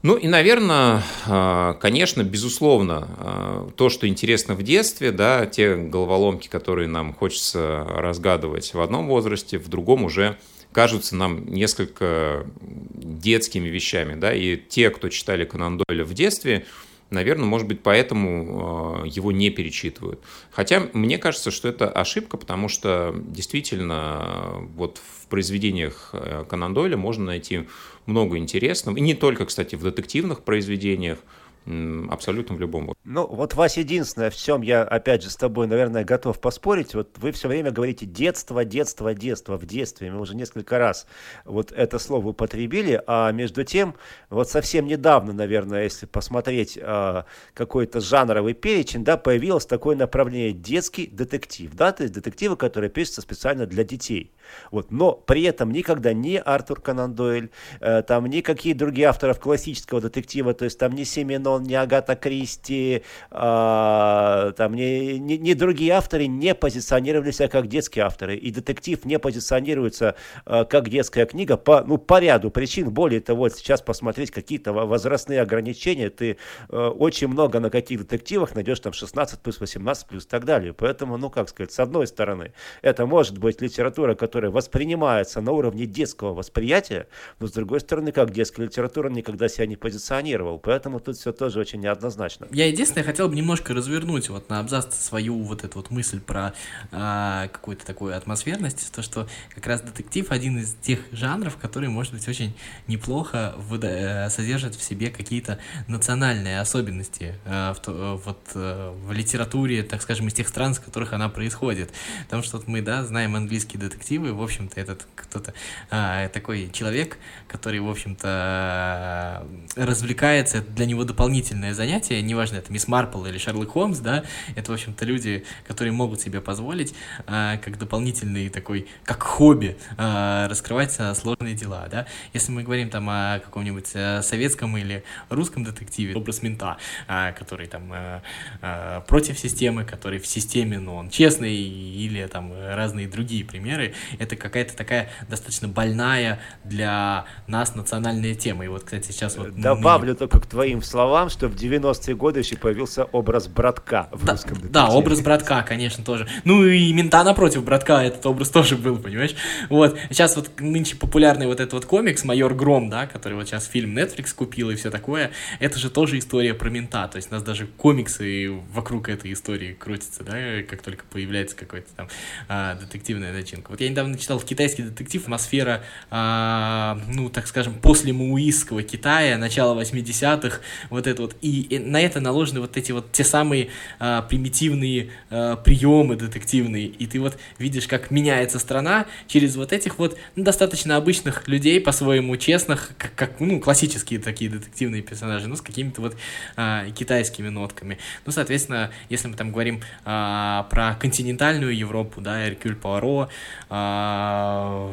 Ну 0.03 0.17
и, 0.17 0.27
наверное, 0.27 1.05
а, 1.27 1.75
конечно, 1.75 2.25
безусловно, 2.25 3.09
а, 3.19 3.71
то, 3.77 3.89
что 3.89 4.09
интересно 4.09 4.55
в 4.55 4.63
детстве, 4.65 5.13
да, 5.13 5.47
те 5.47 5.77
головоломки, 5.77 6.49
которые 6.49 6.89
нам 6.89 7.15
хочется 7.15 7.87
разгадывать 7.89 8.75
в 8.75 8.81
одном 8.81 9.07
возрасте, 9.07 9.59
в 9.59 9.69
другом 9.69 10.03
уже 10.03 10.39
кажутся 10.73 11.15
нам 11.15 11.47
несколько 11.47 12.47
детскими 12.61 13.69
вещами, 13.69 14.19
да, 14.19 14.35
и 14.35 14.57
те, 14.57 14.91
кто 14.91 15.09
читали 15.09 15.45
Конан 15.45 15.79
Дойля 15.79 16.05
в 16.05 16.15
детстве, 16.15 16.67
наверное, 17.12 17.47
может 17.47 17.69
быть, 17.69 17.83
поэтому 17.83 19.02
а, 19.02 19.07
его 19.07 19.33
не 19.33 19.50
перечитывают. 19.50 20.21
Хотя 20.50 20.88
мне 20.92 21.19
кажется, 21.19 21.50
что 21.50 21.69
это 21.69 21.88
ошибка, 21.88 22.37
потому 22.37 22.69
что 22.69 23.14
действительно 23.16 24.69
вот 24.75 24.99
в 24.99 25.28
произведениях 25.28 26.11
э, 26.12 26.45
Конан 26.49 26.75
Дойля 26.75 26.97
можно 26.97 27.25
найти 27.25 27.66
много 28.07 28.37
интересного. 28.38 28.97
И 28.97 29.00
не 29.00 29.14
только, 29.14 29.47
кстати, 29.47 29.75
в 29.76 29.83
детективных 29.83 30.42
произведениях, 30.42 31.19
абсолютно 31.66 32.57
в 32.57 32.61
любом. 32.61 32.95
Ну, 33.04 33.26
вот, 33.26 33.54
Вася, 33.54 33.81
единственное, 33.81 34.31
в 34.31 34.37
чем 34.37 34.62
я, 34.62 34.83
опять 34.83 35.23
же, 35.23 35.31
с 35.31 35.37
тобой, 35.37 35.66
наверное, 35.66 36.04
готов 36.04 36.40
поспорить, 36.40 36.95
вот 36.95 37.19
вы 37.19 37.33
все 37.33 37.49
время 37.49 37.71
говорите 37.71 38.07
детство, 38.07 38.64
детство, 38.64 39.14
детство, 39.14 39.57
в 39.57 39.66
детстве, 39.66 40.11
мы 40.11 40.21
уже 40.21 40.35
несколько 40.35 40.78
раз 40.78 41.07
вот 41.45 41.73
это 41.73 41.99
слово 41.99 42.28
употребили, 42.28 43.02
а 43.07 43.31
между 43.33 43.64
тем, 43.64 43.95
вот 44.31 44.49
совсем 44.49 44.87
недавно, 44.87 45.33
наверное, 45.33 45.85
если 45.85 46.07
посмотреть 46.07 46.78
а, 46.81 47.26
какой-то 47.54 48.00
жанровый 48.00 48.54
перечень, 48.54 49.04
да, 49.04 49.16
появилось 49.16 49.66
такое 49.66 49.97
направление 49.97 50.52
детский 50.52 51.07
детектив, 51.07 51.71
да, 51.75 51.92
то 51.92 52.02
есть 52.02 52.14
детективы, 52.14 52.57
которые 52.57 52.90
пишутся 52.90 53.21
специально 53.21 53.66
для 53.66 53.85
детей. 53.85 54.33
Вот, 54.71 54.90
но 54.90 55.12
при 55.12 55.42
этом 55.45 55.71
никогда 55.71 56.12
ни 56.12 56.37
Артур 56.37 56.81
Конан 56.81 57.14
Дойль, 57.14 57.50
э, 57.81 58.02
там 58.02 58.26
никакие 58.26 58.75
другие 58.75 59.09
авторов 59.09 59.38
классического 59.38 60.00
детектива, 60.00 60.54
то 60.54 60.64
есть 60.64 60.78
там 60.78 60.92
ни 60.95 61.04
Семенон, 61.53 61.63
ни 61.65 61.75
Агата 61.75 62.17
Кристи, 62.17 63.03
э, 63.31 64.53
там 64.57 64.75
ни, 64.75 65.19
ни, 65.19 65.35
ни 65.35 65.55
другие 65.55 65.93
авторы 65.93 66.27
не 66.27 66.55
позиционировали 66.55 67.31
себя 67.31 67.49
как 67.49 67.67
детские 67.67 68.05
авторы. 68.05 68.37
И 68.37 68.51
детектив 68.51 69.05
не 69.05 69.19
позиционируется 69.19 70.15
э, 70.47 70.65
как 70.65 70.89
детская 70.89 71.27
книга 71.27 71.57
по, 71.57 71.83
ну, 71.85 71.99
по 71.99 72.21
ряду 72.21 72.51
причин. 72.51 72.91
Более 72.91 73.21
того, 73.21 73.49
сейчас 73.49 73.83
посмотреть 73.83 74.31
какие-то 74.31 74.73
возрастные 74.73 75.41
ограничения, 75.41 76.11
ты 76.11 76.37
э, 76.69 76.77
очень 76.77 77.29
много 77.29 77.61
на 77.61 77.71
каких 77.71 78.01
детективах 78.01 78.55
найдешь 78.55 78.81
там 78.81 78.93
16 78.93 79.41
плюс, 79.41 79.61
18 79.61 80.07
плюс 80.07 80.25
и 80.25 80.29
так 80.29 80.45
далее. 80.45 80.73
Поэтому, 80.73 81.17
ну 81.19 81.31
как 81.31 81.49
сказать, 81.49 81.73
с 81.73 81.81
одной 81.81 82.07
стороны, 82.07 82.53
это 82.83 83.07
может 83.07 83.39
быть 83.39 83.61
литература, 83.61 84.15
которая 84.15 84.51
воспринимается 84.51 85.41
на 85.41 85.53
уровне 85.53 85.87
детского 85.87 86.35
восприятия, 86.35 87.07
но 87.41 87.47
с 87.47 87.53
другой 87.53 87.81
стороны, 87.81 88.13
как 88.13 88.31
детская 88.31 88.65
литература 88.65 89.09
никогда 89.11 89.49
себя 89.49 89.67
не 89.67 89.77
позиционировал. 89.77 90.59
Поэтому 90.59 91.01
тут 91.01 91.17
все 91.17 91.33
тоже 91.43 91.59
очень 91.59 91.81
неоднозначно. 91.81 92.47
Я 92.53 92.69
единственное 92.69 93.03
хотел 93.03 93.29
бы 93.29 93.35
немножко 93.35 93.75
развернуть 93.75 94.29
вот 94.29 94.49
на 94.49 94.61
абзац 94.61 94.95
свою 94.95 95.43
вот 95.43 95.65
эту 95.65 95.79
вот 95.79 95.91
мысль 95.91 96.21
про 96.21 96.55
а, 96.93 97.49
какую-то 97.49 97.85
такую 97.85 98.17
атмосферность, 98.17 98.93
то, 98.93 99.03
что 99.03 99.27
как 99.53 99.67
раз 99.67 99.81
детектив 99.81 100.31
один 100.31 100.59
из 100.59 100.75
тех 100.75 101.01
жанров, 101.11 101.57
который, 101.57 101.89
может 101.89 102.13
быть, 102.13 102.29
очень 102.29 102.55
неплохо 102.87 103.57
выда- 103.59 104.27
э, 104.27 104.31
содержит 104.31 104.77
в 104.77 104.85
себе 104.85 105.11
какие-то 105.11 105.59
национальные 105.89 106.61
особенности 106.61 107.35
а, 107.45 107.75
в, 107.75 107.83
то, 107.83 108.21
вот, 108.25 108.39
а, 108.55 108.93
в 108.93 109.11
литературе, 109.11 109.83
так 109.83 110.01
скажем, 110.01 110.29
из 110.29 110.35
тех 110.35 110.47
стран, 110.47 110.75
с 110.75 110.79
которых 110.79 111.13
она 111.13 111.29
происходит. 111.29 111.91
Потому 112.27 112.45
что 112.45 112.59
вот 112.59 112.69
мы, 112.69 112.83
да, 112.83 113.03
знаем 113.03 113.35
английские 113.35 113.81
детективы, 113.81 114.33
в 114.33 114.41
общем-то, 114.41 114.81
этот 114.81 115.09
кто-то 115.17 115.55
а, 115.91 116.29
такой 116.29 116.71
человек, 116.73 117.19
который, 117.49 117.81
в 117.81 117.91
общем-то, 117.91 119.45
развлекается, 119.75 120.59
это 120.59 120.71
для 120.71 120.87
него 120.87 121.03
дополнительное 121.33 121.73
занятие, 121.73 122.21
неважно, 122.21 122.57
это 122.57 122.71
Мисс 122.71 122.89
Марпл 122.89 123.25
или 123.25 123.39
Шерлок 123.39 123.71
Холмс, 123.71 124.01
да, 124.01 124.23
это, 124.55 124.71
в 124.71 124.75
общем-то, 124.75 125.07
люди, 125.07 125.47
которые 125.67 125.91
могут 125.95 126.21
себе 126.21 126.43
позволить, 126.43 126.95
а, 127.27 127.57
как 127.57 127.79
дополнительный 127.79 128.51
такой, 128.51 128.87
как 129.03 129.23
хобби, 129.23 129.79
а, 129.97 130.47
раскрывать 130.47 130.95
а, 130.99 131.15
сложные 131.15 131.55
дела, 131.55 131.89
да. 131.91 132.07
Если 132.35 132.53
мы 132.53 132.65
говорим 132.65 132.91
там 132.91 133.09
о 133.09 133.41
каком-нибудь 133.43 133.91
а, 133.95 134.21
советском 134.21 134.77
или 134.77 135.05
русском 135.31 135.65
детективе, 135.65 136.15
образ 136.15 136.43
мента, 136.43 136.77
а, 137.09 137.33
который 137.33 137.67
там 137.67 137.91
а, 137.91 138.23
а, 138.61 139.01
против 139.01 139.39
системы, 139.39 139.87
который 139.87 140.19
в 140.19 140.27
системе, 140.27 140.79
но 140.79 140.97
он 140.97 141.09
честный, 141.09 141.57
или 141.57 142.27
там 142.27 142.53
разные 142.53 143.09
другие 143.09 143.43
примеры, 143.43 143.95
это 144.19 144.37
какая-то 144.37 144.77
такая 144.77 145.09
достаточно 145.31 145.67
больная 145.67 146.41
для 146.62 147.25
нас 147.47 147.75
национальная 147.75 148.35
тема. 148.35 148.67
И 148.67 148.69
вот, 148.69 148.85
кстати, 148.85 149.12
сейчас 149.12 149.39
вот... 149.39 149.59
Добавлю 149.59 150.11
мы... 150.11 150.19
только 150.19 150.41
к 150.41 150.47
твоим 150.47 150.83
словам, 150.83 151.22
что 151.29 151.49
в 151.49 151.57
90-е 151.57 152.14
годы 152.14 152.41
еще 152.41 152.57
появился 152.57 153.05
образ 153.05 153.49
братка 153.49 154.09
в 154.12 154.25
да, 154.25 154.33
русском 154.33 154.55
детективе. 154.55 154.73
Да, 154.73 154.88
образ 154.88 155.21
братка, 155.21 155.62
конечно, 155.62 156.05
тоже. 156.05 156.29
Ну 156.45 156.64
и 156.64 156.93
мента 156.93 157.25
напротив 157.25 157.64
братка, 157.64 158.02
этот 158.02 158.25
образ 158.25 158.50
тоже 158.50 158.76
был, 158.76 158.99
понимаешь? 158.99 159.35
Вот, 159.69 159.99
сейчас 160.11 160.37
вот 160.37 160.61
нынче 160.61 160.97
популярный 160.97 161.47
вот 161.47 161.61
этот 161.61 161.73
вот 161.73 161.85
комикс 161.85 162.25
«Майор 162.25 162.55
Гром», 162.55 162.88
да, 162.88 163.07
который 163.07 163.35
вот 163.35 163.49
сейчас 163.49 163.67
фильм 163.67 163.99
Netflix 163.99 164.35
купил 164.35 164.71
и 164.71 164.76
все 164.76 164.91
такое, 164.91 165.33
это 165.59 165.79
же 165.79 165.91
тоже 165.91 166.19
история 166.19 166.55
про 166.55 166.71
мента, 166.71 167.09
то 167.09 167.17
есть 167.17 167.31
у 167.31 167.35
нас 167.35 167.43
даже 167.43 167.67
комиксы 167.67 168.50
вокруг 168.73 169.09
этой 169.09 169.33
истории 169.33 169.73
крутятся, 169.73 170.23
да, 170.23 170.62
как 170.62 170.83
только 170.83 171.05
появляется 171.11 171.57
какой-то 171.57 171.88
там 171.97 172.09
а, 172.49 172.76
детективная 172.76 173.33
начинка. 173.33 173.71
Вот 173.71 173.81
я 173.81 173.88
недавно 173.88 174.17
читал 174.17 174.38
китайский 174.41 174.83
детектив, 174.83 175.29
атмосфера, 175.33 175.83
а, 176.11 177.00
ну, 177.09 177.31
так 177.31 177.47
скажем, 177.47 177.75
после 177.75 178.12
мауистского 178.12 178.83
Китая, 178.83 179.38
начала 179.38 179.81
80-х, 179.81 180.61
вот 180.91 181.07
это 181.07 181.12
вот, 181.21 181.37
и, 181.40 181.78
на 181.78 182.00
это 182.00 182.21
наложены 182.21 182.61
вот 182.61 182.76
эти 182.76 182.92
вот 182.92 183.12
те 183.12 183.25
самые 183.25 183.69
а, 183.99 184.23
примитивные 184.23 185.11
а, 185.31 185.57
приемы 185.57 186.16
детективные, 186.16 186.87
и 186.87 187.07
ты 187.07 187.21
вот 187.21 187.38
видишь, 187.59 187.87
как 187.87 188.11
меняется 188.11 188.59
страна 188.59 189.07
через 189.26 189.57
вот 189.57 189.73
этих 189.73 189.99
вот 189.99 190.19
ну, 190.37 190.45
достаточно 190.45 190.97
обычных 190.97 191.49
людей, 191.49 191.81
по-своему 191.81 192.37
честных, 192.37 192.92
как, 192.99 193.14
как, 193.14 193.40
ну, 193.40 193.61
классические 193.61 194.21
такие 194.21 194.50
детективные 194.50 195.02
персонажи, 195.02 195.49
ну, 195.49 195.57
с 195.57 195.61
какими-то 195.61 196.00
вот 196.00 196.16
а, 196.57 196.90
китайскими 196.90 197.49
нотками. 197.49 197.99
Ну, 198.26 198.33
соответственно, 198.33 198.90
если 199.09 199.28
мы 199.28 199.37
там 199.37 199.52
говорим 199.52 199.81
а, 200.04 200.66
про 200.71 200.95
континентальную 200.95 201.76
Европу, 201.76 202.21
да, 202.21 202.49
Эркюль 202.49 202.76
Пуаро, 202.76 203.28
а, 203.69 204.90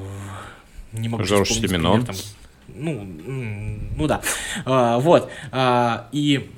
не 0.94 1.10
могу 1.10 1.24
Жорж 1.24 1.50
Семенон. 1.50 2.06
Пример, 2.06 2.06
там, 2.06 2.16
ну, 2.76 3.08
ну 3.96 4.08
да. 4.08 4.22
А, 4.66 5.00
вот. 5.00 5.32
А, 5.52 6.08
и 6.12 6.50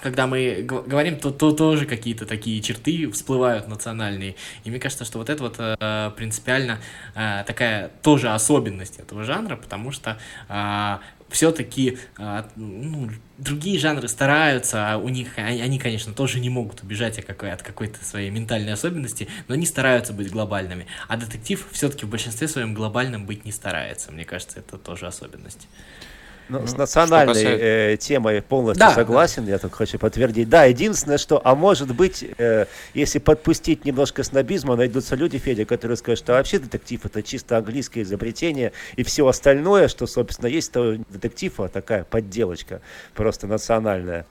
когда 0.00 0.26
мы 0.26 0.62
говорим, 0.62 1.16
то, 1.18 1.30
то 1.30 1.52
тоже 1.52 1.86
какие-то 1.86 2.26
такие 2.26 2.60
черты 2.60 3.10
всплывают 3.10 3.66
национальные. 3.66 4.36
И 4.64 4.70
мне 4.70 4.78
кажется, 4.78 5.04
что 5.04 5.18
вот 5.18 5.30
это 5.30 5.42
вот 5.42 5.56
э, 5.58 6.10
принципиально 6.16 6.78
э, 7.14 7.44
такая 7.46 7.90
тоже 8.02 8.30
особенность 8.30 8.98
этого 8.98 9.24
жанра, 9.24 9.56
потому 9.56 9.90
что 9.90 10.18
э, 10.48 10.98
все-таки 11.28 11.98
э, 12.18 12.42
ну, 12.56 13.10
другие 13.38 13.78
жанры 13.78 14.08
стараются, 14.08 14.92
а 14.92 14.96
у 14.98 15.08
них, 15.08 15.38
они, 15.38 15.60
они, 15.60 15.78
конечно, 15.78 16.12
тоже 16.12 16.40
не 16.40 16.50
могут 16.50 16.82
убежать 16.82 17.18
от, 17.18 17.24
какой, 17.24 17.56
какой-то 17.56 18.04
своей 18.04 18.30
ментальной 18.30 18.72
особенности, 18.72 19.28
но 19.48 19.54
они 19.54 19.66
стараются 19.66 20.12
быть 20.12 20.30
глобальными. 20.30 20.86
А 21.08 21.16
детектив 21.16 21.66
все-таки 21.72 22.06
в 22.06 22.08
большинстве 22.08 22.48
своем 22.48 22.74
глобальным 22.74 23.26
быть 23.26 23.44
не 23.44 23.52
старается. 23.52 24.12
Мне 24.12 24.24
кажется, 24.24 24.60
это 24.60 24.78
тоже 24.78 25.06
особенность. 25.06 25.68
Ну, 26.48 26.60
ну, 26.60 26.66
с 26.66 26.76
национальной 26.76 27.34
касается... 27.34 27.64
э, 27.64 27.96
темой 27.96 28.40
полностью 28.40 28.86
да, 28.86 28.94
согласен, 28.94 29.44
да. 29.44 29.52
я 29.52 29.58
только 29.58 29.76
хочу 29.76 29.98
подтвердить. 29.98 30.48
Да, 30.48 30.64
единственное, 30.64 31.18
что, 31.18 31.40
а 31.44 31.54
может 31.54 31.94
быть, 31.94 32.24
э, 32.38 32.66
если 32.94 33.18
подпустить 33.18 33.84
немножко 33.84 34.22
снобизма, 34.22 34.76
найдутся 34.76 35.16
люди, 35.16 35.38
Федя, 35.38 35.64
которые 35.64 35.96
скажут, 35.96 36.20
что 36.20 36.32
вообще 36.34 36.58
детектив 36.60 37.04
это 37.04 37.22
чисто 37.22 37.58
английское 37.58 38.02
изобретение, 38.02 38.72
и 38.94 39.02
все 39.02 39.26
остальное, 39.26 39.88
что, 39.88 40.06
собственно, 40.06 40.46
есть, 40.46 40.70
то 40.70 40.96
детектив, 41.08 41.58
а 41.58 41.68
такая 41.68 42.04
подделочка, 42.04 42.80
просто 43.14 43.46
национальная. 43.46 44.24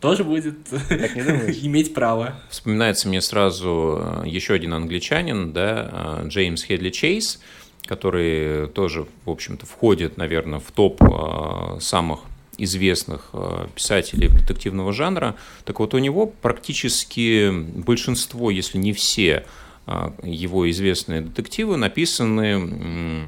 Тоже 0.00 0.24
будет 0.24 0.56
иметь 0.72 1.94
право. 1.94 2.34
Вспоминается 2.50 3.08
мне 3.08 3.20
сразу 3.20 4.22
э, 4.24 4.28
еще 4.28 4.54
один 4.54 4.74
англичанин, 4.74 5.52
да, 5.52 6.20
э, 6.22 6.28
Джеймс 6.28 6.64
Хедли 6.64 6.90
Чейз, 6.90 7.40
который 7.88 8.68
тоже, 8.68 9.06
в 9.24 9.30
общем-то, 9.30 9.64
входит, 9.64 10.18
наверное, 10.18 10.60
в 10.60 10.70
топ 10.70 11.02
а, 11.02 11.78
самых 11.80 12.20
известных 12.58 13.30
а, 13.32 13.66
писателей 13.74 14.28
детективного 14.28 14.92
жанра. 14.92 15.36
Так 15.64 15.80
вот, 15.80 15.94
у 15.94 15.98
него 15.98 16.26
практически 16.26 17.50
большинство, 17.50 18.50
если 18.50 18.76
не 18.76 18.92
все 18.92 19.46
а, 19.86 20.12
его 20.22 20.70
известные 20.70 21.22
детективы 21.22 21.78
написаны 21.78 23.26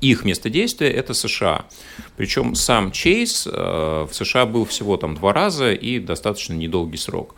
их 0.00 0.24
место 0.24 0.50
действия– 0.50 0.90
это 0.90 1.14
США. 1.14 1.66
Причем 2.16 2.56
сам 2.56 2.90
Чейз 2.90 3.46
в 3.46 4.08
США 4.10 4.44
был 4.44 4.64
всего 4.64 4.96
там 4.96 5.14
два 5.14 5.32
раза 5.32 5.72
и 5.72 6.00
достаточно 6.00 6.54
недолгий 6.54 6.98
срок. 6.98 7.36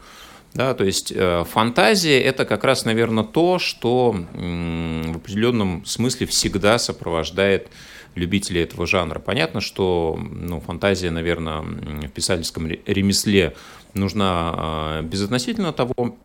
Да, 0.55 0.75
то 0.75 0.85
есть 0.85 1.13
э, 1.15 1.45
фантазия– 1.45 2.21
это 2.23 2.45
как 2.45 2.65
раз, 2.65 2.85
наверное, 2.85 3.25
то, 3.25 3.59
что 3.59 4.13
в 4.13 5.17
определенном 5.17 5.85
смысле 5.85 6.27
всегда 6.27 6.79
сопровождает 6.79 7.69
любителей 8.15 8.63
этого 8.63 8.87
жанра. 8.87 9.19
Понятно, 9.19 9.61
что 9.61 10.19
ну, 10.19 10.61
фантазия, 10.61 11.11
наверное, 11.11 11.61
в 11.61 12.09
писательском 12.09 12.67
ремесле 12.67 13.55
нужна 13.95 15.01
э, 15.01 15.03
безотносительно 15.03 15.73
того, 15.73 16.17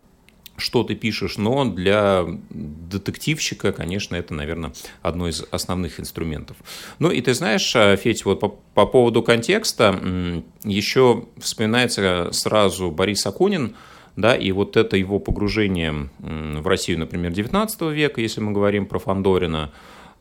что 0.55 0.83
ты 0.83 0.95
пишешь, 0.95 1.37
но 1.37 1.65
для 1.65 2.25
детективщика, 2.49 3.71
конечно, 3.73 4.15
это, 4.15 4.33
наверное, 4.33 4.71
одно 5.01 5.27
из 5.27 5.43
основных 5.51 5.99
инструментов. 5.99 6.57
Ну 6.99 7.11
и 7.11 7.21
ты 7.21 7.33
знаешь, 7.33 7.75
э, 7.75 7.97
Федь, 7.97 8.23
вот 8.23 8.39
по, 8.39 8.49
по 8.49 8.85
поводу 8.85 9.21
контекста 9.21 10.43
еще 10.63 11.25
вспоминается 11.39 12.29
сразу 12.31 12.89
Борис 12.89 13.27
Акунин– 13.27 13.75
да, 14.15 14.35
и 14.35 14.51
вот 14.51 14.77
это 14.77 14.97
его 14.97 15.19
погружение 15.19 16.09
в 16.19 16.67
Россию, 16.67 16.99
например, 16.99 17.31
19 17.31 17.81
века, 17.93 18.21
если 18.21 18.41
мы 18.41 18.51
говорим 18.51 18.85
про 18.85 18.99
Фандорина, 18.99 19.71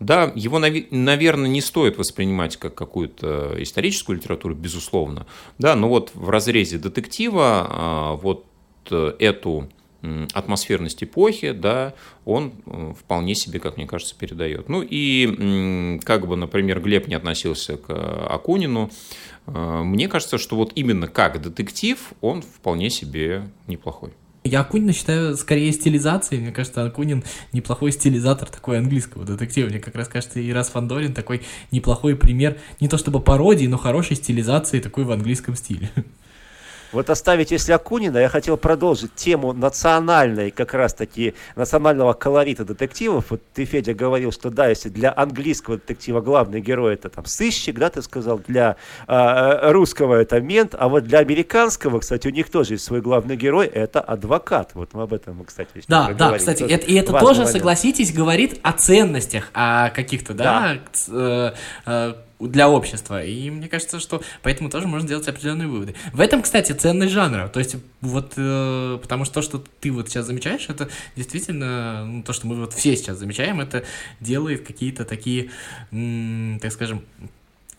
да, 0.01 0.33
его, 0.35 0.59
наверное, 0.59 1.49
не 1.49 1.61
стоит 1.61 1.97
воспринимать 1.97 2.57
как 2.57 2.75
какую-то 2.75 3.55
историческую 3.59 4.17
литературу, 4.17 4.55
безусловно, 4.55 5.27
да, 5.59 5.77
но 5.77 5.89
вот 5.89 6.11
в 6.15 6.29
разрезе 6.29 6.79
детектива 6.79 7.67
а, 7.69 8.13
вот 8.17 8.47
э, 8.91 9.13
эту 9.21 9.69
атмосферность 10.33 11.03
эпохи, 11.05 11.53
да, 11.53 11.95
он 12.25 12.53
э, 12.67 12.93
вполне 12.99 13.35
себе, 13.35 13.61
как 13.61 13.77
мне 13.77 13.87
кажется, 13.87 14.17
передает. 14.17 14.69
Ну 14.69 14.83
и 14.83 15.99
как 16.05 16.27
бы, 16.27 16.37
например, 16.37 16.81
Глеб 16.81 17.09
не 17.09 17.15
относился 17.15 17.77
к 17.77 17.91
Акунину, 17.91 18.91
э, 19.47 19.83
мне 19.85 20.09
кажется, 20.09 20.39
что 20.39 20.57
вот 20.57 20.73
именно 20.75 21.07
как 21.07 21.41
детектив 21.41 21.99
он 22.21 22.43
вполне 22.43 22.91
себе 22.91 23.49
неплохой. 23.67 24.11
Я 24.45 24.63
Акунина 24.63 24.93
считаю 24.93 25.37
скорее 25.37 25.71
стилизацией. 25.71 26.43
Мне 26.43 26.51
кажется, 26.51 26.85
Акунин 26.85 27.23
неплохой 27.53 27.93
стилизатор 27.93 28.51
такой 28.51 28.79
английского 28.79 29.25
детектива. 29.25 29.69
Мне 29.69 29.79
как 29.79 29.95
раз 29.95 30.09
кажется, 30.09 30.41
и 30.41 30.51
раз 30.53 30.71
Фандорин 30.71 31.15
такой 31.15 31.43
неплохой 31.71 32.17
пример, 32.17 32.59
не 32.81 32.89
то 32.89 32.99
чтобы 32.99 33.21
пародии, 33.21 33.67
но 33.67 33.79
хорошей 33.79 34.17
стилизации 34.17 34.81
такой 34.81 35.05
в 35.05 35.13
английском 35.13 35.55
стиле. 35.55 35.91
Вот 36.93 37.09
оставить, 37.09 37.51
если 37.51 37.73
Акунина, 37.73 38.19
я 38.19 38.29
хотел 38.29 38.57
продолжить 38.57 39.15
тему 39.15 39.53
национальной, 39.53 40.51
как 40.51 40.75
раз-таки 40.75 41.35
национального 41.57 42.13
колорита 42.13 42.65
детективов. 42.65 43.27
Вот 43.31 43.43
ты, 43.55 43.65
Федя, 43.65 43.95
говорил, 43.95 44.31
что 44.31 44.51
да, 44.51 44.69
если 44.69 44.91
для 44.91 45.13
английского 45.17 45.77
детектива 45.77 46.21
главный 46.21 46.61
герой 46.61 46.95
это 46.95 47.09
там 47.09 47.25
сыщик, 47.25 47.79
да, 47.79 47.89
ты 47.89 48.03
сказал, 48.03 48.39
для 48.47 48.77
э, 49.09 49.71
русского 49.71 50.15
это 50.17 50.41
мент, 50.41 50.75
а 50.79 50.89
вот 50.89 51.05
для 51.05 51.21
американского, 51.21 52.01
кстати, 52.01 52.29
у 52.29 52.31
них 52.31 52.51
тоже 52.51 52.75
есть 52.75 52.85
свой 52.85 53.01
главный 53.01 53.37
герой, 53.37 53.67
это 53.67 54.01
адвокат. 54.01 54.73
Вот 54.75 54.93
мы 54.93 55.03
об 55.03 55.15
этом, 55.15 55.43
кстати, 55.45 55.71
Да, 55.89 56.13
да, 56.13 56.37
кстати, 56.37 56.63
это, 56.63 56.87
и 56.87 56.95
это 56.95 57.13
тоже, 57.13 57.41
момент. 57.41 57.51
согласитесь, 57.51 58.13
говорит 58.13 58.61
о 58.63 58.73
ценностях, 58.73 59.51
о 59.55 59.91
каких-то, 59.91 60.35
да, 60.35 60.79
да. 61.09 61.15
Э, 61.15 61.53
э, 61.87 62.15
для 62.49 62.69
общества. 62.69 63.25
И 63.25 63.51
мне 63.51 63.69
кажется, 63.69 64.01
что 64.01 64.23
поэтому 64.43 64.71
тоже 64.71 64.87
можно 64.87 65.09
делать 65.09 65.29
определенные 65.29 65.69
выводы. 65.69 65.95
В 66.13 66.21
этом, 66.21 66.43
кстати, 66.43 66.73
ценность 66.73 67.13
жанра. 67.13 67.49
То 67.49 67.59
есть, 67.61 67.77
вот, 68.01 68.35
э, 68.37 68.99
потому 69.01 69.25
что 69.25 69.35
то, 69.35 69.43
что 69.43 69.65
ты 69.81 69.91
вот 69.91 70.09
сейчас 70.09 70.27
замечаешь, 70.27 70.69
это 70.69 70.89
действительно, 71.17 72.05
ну, 72.05 72.23
то, 72.23 72.33
что 72.33 72.47
мы 72.47 72.57
вот 72.57 72.73
все 72.73 72.97
сейчас 72.97 73.19
замечаем, 73.19 73.61
это 73.61 73.85
делает 74.21 74.67
какие-то 74.67 75.05
такие, 75.05 75.51
так 75.91 76.73
скажем, 76.73 77.03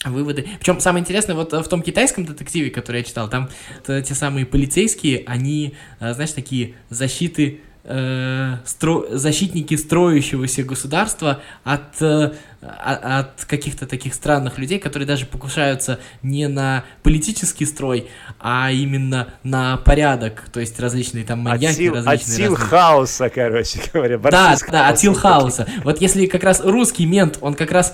выводы. 0.06 0.48
Причем 0.60 0.80
самое 0.80 1.02
интересное, 1.02 1.36
вот 1.36 1.54
в 1.54 1.68
том 1.68 1.82
китайском 1.82 2.26
детективе, 2.26 2.70
который 2.70 2.98
я 2.98 3.04
читал, 3.04 3.30
там 3.30 3.50
те 3.86 4.04
самые 4.04 4.46
полицейские, 4.46 5.24
они, 5.28 5.76
э, 6.00 6.14
знаешь, 6.14 6.32
такие 6.32 6.76
защиты 6.90 7.62
э, 7.84 8.58
стро... 8.66 9.06
защитники 9.10 9.76
строящегося 9.76 10.64
государства 10.64 11.42
от, 11.64 12.02
э, 12.02 12.34
от 12.62 13.46
каких-то 13.46 13.86
таких 13.86 14.14
странных 14.14 14.58
людей, 14.58 14.80
которые 14.80 15.08
даже 15.08 15.26
покушаются 15.26 16.00
не 16.22 16.48
на 16.48 16.86
политический 17.04 17.66
строй, 17.66 18.10
а 18.40 18.72
именно 18.72 19.34
на 19.44 19.78
порядок, 19.78 20.46
то 20.52 20.60
есть 20.60 20.80
различные 20.80 21.26
там 21.26 21.40
маньяки, 21.40 21.72
от 21.72 21.78
сил, 21.78 21.94
различные... 21.96 22.16
От 22.16 22.22
сил 22.24 22.52
разные... 22.54 22.70
хаоса, 22.70 23.30
короче 23.30 23.80
говоря. 23.94 24.18
Да, 24.18 24.56
да, 24.72 24.90
от 24.90 25.00
сил 25.00 25.14
хаоса. 25.14 25.68
Вот 25.84 26.00
если 26.02 26.26
как 26.26 26.44
раз 26.44 26.62
русский 26.64 27.06
мент, 27.06 27.38
он 27.42 27.54
как 27.54 27.72
раз, 27.72 27.94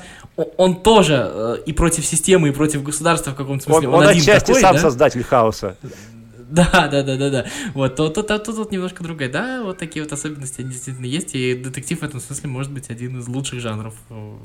он 0.58 0.82
тоже 0.82 1.30
э, 1.32 1.58
и 1.65 1.73
против 1.73 2.06
системы, 2.06 2.49
и 2.49 2.52
против 2.52 2.84
государства 2.84 3.32
в 3.32 3.36
каком-то 3.36 3.63
смысле. 3.65 3.88
Он, 3.88 3.95
он, 3.95 4.04
он 4.04 4.10
отчасти 4.10 4.47
такой, 4.47 4.62
сам 4.62 4.75
да? 4.75 4.82
создатель 4.82 5.23
хаоса. 5.23 5.75
Да, 6.51 6.88
да, 6.88 7.03
да, 7.03 7.15
да, 7.15 7.29
да. 7.29 7.45
Вот, 7.75 7.95
то, 7.95 8.09
то, 8.09 8.23
то, 8.23 8.39
то, 8.39 8.53
тут 8.53 8.71
немножко 8.71 9.03
другая. 9.03 9.29
Да, 9.29 9.63
вот 9.63 9.77
такие 9.77 10.03
вот 10.03 10.12
особенности 10.12 10.62
они 10.62 10.71
действительно 10.71 11.05
есть, 11.05 11.35
и 11.35 11.53
детектив 11.53 11.99
в 11.99 12.03
этом 12.03 12.19
смысле 12.19 12.49
может 12.49 12.71
быть 12.71 12.89
один 12.89 13.19
из 13.19 13.27
лучших 13.27 13.59
жанров 13.59 13.93
а, 14.09 14.39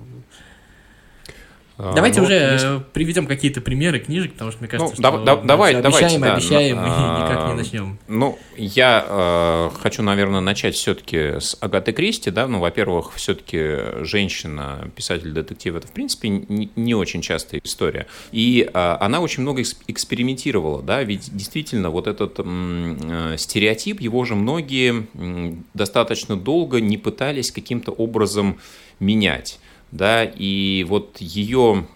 Давайте 1.76 2.20
ну, 2.20 2.26
уже 2.26 2.34
если... 2.34 2.76
Э, 2.76 2.80
приведем 2.92 3.26
какие-то 3.26 3.60
примеры 3.60 3.98
книжек, 3.98 4.34
потому 4.34 4.52
что 4.52 4.60
мне 4.60 4.68
кажется, 4.68 4.94
ну, 4.96 5.08
что 5.08 5.24
да, 5.24 5.36
давай, 5.36 5.74
обещаем, 5.74 6.20
давайте, 6.20 6.26
обещаем 6.26 6.76
да, 6.76 6.82
и 6.82 6.88
а, 6.88 7.28
никак 7.28 7.48
не 7.48 7.54
начнем. 7.54 7.98
Ну, 8.06 8.38
я 8.56 9.04
э, 9.08 9.70
хочу, 9.80 10.02
наверное, 10.02 10.40
начать 10.40 10.76
все-таки 10.76 11.40
с 11.40 11.56
Агаты 11.60 11.92
Кристи, 11.92 12.30
да, 12.30 12.46
ну, 12.46 12.60
во-первых, 12.60 13.14
все-таки 13.14 14.04
женщина, 14.04 14.88
писатель-детектив, 14.94 15.74
это, 15.74 15.88
в 15.88 15.90
принципе, 15.90 16.28
не, 16.28 16.70
не 16.76 16.94
очень 16.94 17.22
частая 17.22 17.60
история. 17.64 18.06
И 18.30 18.70
э, 18.72 18.96
она 19.00 19.20
очень 19.20 19.42
много 19.42 19.62
экспериментировала, 19.88 20.80
да, 20.80 21.02
ведь 21.02 21.36
действительно 21.36 21.90
вот 21.90 22.06
этот 22.06 22.38
э, 22.38 23.34
стереотип, 23.36 24.00
его 24.00 24.24
же 24.24 24.36
многие 24.36 25.08
э, 25.14 25.54
достаточно 25.74 26.36
долго 26.36 26.80
не 26.80 26.98
пытались 26.98 27.50
каким-то 27.50 27.90
образом 27.90 28.60
менять 29.00 29.58
да, 29.94 30.24
и 30.24 30.84
вот 30.88 31.18
ее 31.20 31.86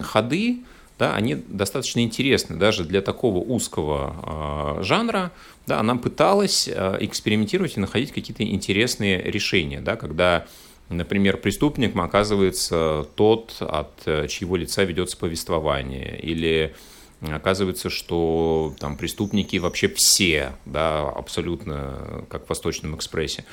ходы, 0.00 0.60
да, 0.98 1.14
они 1.14 1.34
достаточно 1.34 2.00
интересны 2.00 2.56
даже 2.56 2.84
для 2.84 3.02
такого 3.02 3.38
узкого 3.38 4.78
э, 4.78 4.82
жанра, 4.82 5.30
да, 5.66 5.80
она 5.80 5.96
пыталась 5.96 6.68
э, 6.68 6.96
экспериментировать 7.00 7.76
и 7.76 7.80
находить 7.80 8.12
какие-то 8.12 8.42
интересные 8.44 9.20
решения, 9.22 9.80
да, 9.80 9.96
когда, 9.96 10.46
например, 10.88 11.36
преступник 11.36 11.94
оказывается 11.94 13.06
тот, 13.14 13.56
от 13.60 13.92
э, 14.06 14.26
чьего 14.28 14.56
лица 14.56 14.84
ведется 14.84 15.18
повествование, 15.18 16.18
или 16.18 16.74
оказывается, 17.20 17.90
что 17.90 18.74
там 18.78 18.96
преступники 18.96 19.58
вообще 19.58 19.88
все, 19.88 20.52
да, 20.64 21.00
абсолютно 21.10 22.24
как 22.30 22.46
в 22.46 22.48
Восточном 22.48 22.96
экспрессе. 22.96 23.44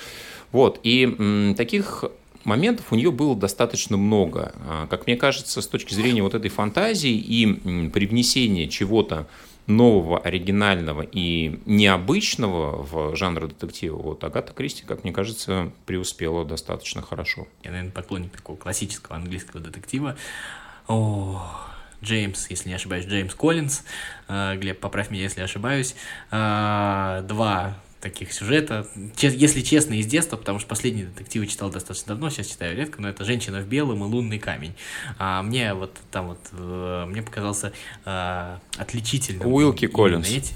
Вот, 0.54 0.80
и 0.84 1.04
м, 1.04 1.56
таких 1.56 2.06
моментов 2.44 2.92
у 2.92 2.96
нее 2.96 3.12
было 3.12 3.36
достаточно 3.36 3.98
много. 3.98 4.54
А, 4.68 4.88
как 4.88 5.08
мне 5.08 5.16
кажется, 5.16 5.62
с 5.62 5.68
точки 5.68 5.94
зрения 5.94 6.24
вот 6.24 6.34
этой 6.34 6.50
фантазии 6.50 7.12
и 7.12 7.90
привнесения 7.90 8.68
чего-то 8.68 9.28
нового, 9.68 10.20
оригинального 10.20 11.02
и 11.02 11.60
необычного 11.66 12.82
в 12.82 13.16
жанр 13.16 13.48
детектива, 13.48 13.98
вот 13.98 14.24
Агата 14.24 14.54
Кристи, 14.54 14.84
как 14.86 15.04
мне 15.04 15.14
кажется, 15.14 15.72
преуспела 15.86 16.46
достаточно 16.46 17.02
хорошо. 17.02 17.48
Я, 17.64 17.72
наверное, 17.72 17.92
поклонник 17.92 18.32
такого 18.32 18.58
классического 18.58 19.16
английского 19.18 19.62
детектива. 19.62 20.18
О, 20.88 21.42
Джеймс, 22.04 22.50
если 22.50 22.70
не 22.70 22.76
ошибаюсь, 22.76 23.06
Джеймс 23.06 23.36
Коллинз. 23.36 23.84
Э, 24.28 24.58
Глеб, 24.58 24.80
поправь 24.80 25.12
меня, 25.12 25.24
если 25.24 25.42
ошибаюсь. 25.42 25.96
Э, 26.32 27.24
два 27.28 27.78
таких 28.02 28.34
сюжета. 28.34 28.88
Если 29.18 29.62
честно, 29.62 29.94
из 29.94 30.08
детства, 30.08 30.36
потому 30.36 30.60
что 30.60 30.68
последние 30.68 31.06
детективы 31.06 31.48
читал 31.48 31.70
достаточно 31.70 32.10
давно, 32.10 32.30
сейчас 32.30 32.48
читаю 32.48 32.76
редко, 32.76 33.02
но 33.02 33.08
это 33.08 33.24
«Женщина 33.24 33.62
в 33.62 33.68
белом» 33.68 34.04
и 34.04 34.08
«Лунный 34.08 34.40
камень». 34.40 34.74
А 35.18 35.42
мне 35.44 35.74
вот 35.74 35.96
там 36.12 36.28
вот, 36.30 36.40
э, 36.52 37.06
мне 37.08 37.22
показался 37.22 37.72
а, 38.04 38.60
отличительным. 38.78 39.48
Уилки 39.48 39.88
Коллинз. 39.88 40.30
Эти. 40.30 40.54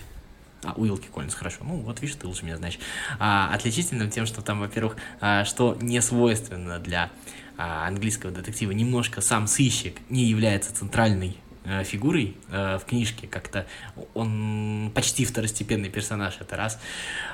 А, 0.64 0.74
Уилки 0.76 1.08
Коллинз, 1.14 1.36
хорошо. 1.36 1.60
Ну, 1.62 1.78
вот 1.78 2.02
видишь, 2.02 2.18
ты 2.18 2.28
лучше 2.28 2.44
меня 2.44 2.58
знаешь. 2.58 2.80
А, 3.20 3.54
отличительным 3.54 4.10
тем, 4.10 4.26
что 4.26 4.42
там, 4.42 4.60
во-первых, 4.60 4.98
а, 5.22 5.46
что 5.46 5.78
не 5.80 6.02
свойственно 6.02 6.80
для 6.80 7.12
а, 7.58 7.88
английского 7.88 8.32
детектива, 8.32 8.72
немножко 8.72 9.22
сам 9.22 9.48
сыщик 9.48 9.98
не 10.10 10.26
является 10.26 10.76
центральной 10.76 11.38
фигурой 11.84 12.36
э, 12.50 12.78
в 12.78 12.86
книжке, 12.86 13.28
как-то 13.28 13.66
он 14.14 14.92
почти 14.94 15.26
второстепенный 15.26 15.90
персонаж, 15.90 16.38
это 16.40 16.56
раз. 16.56 16.80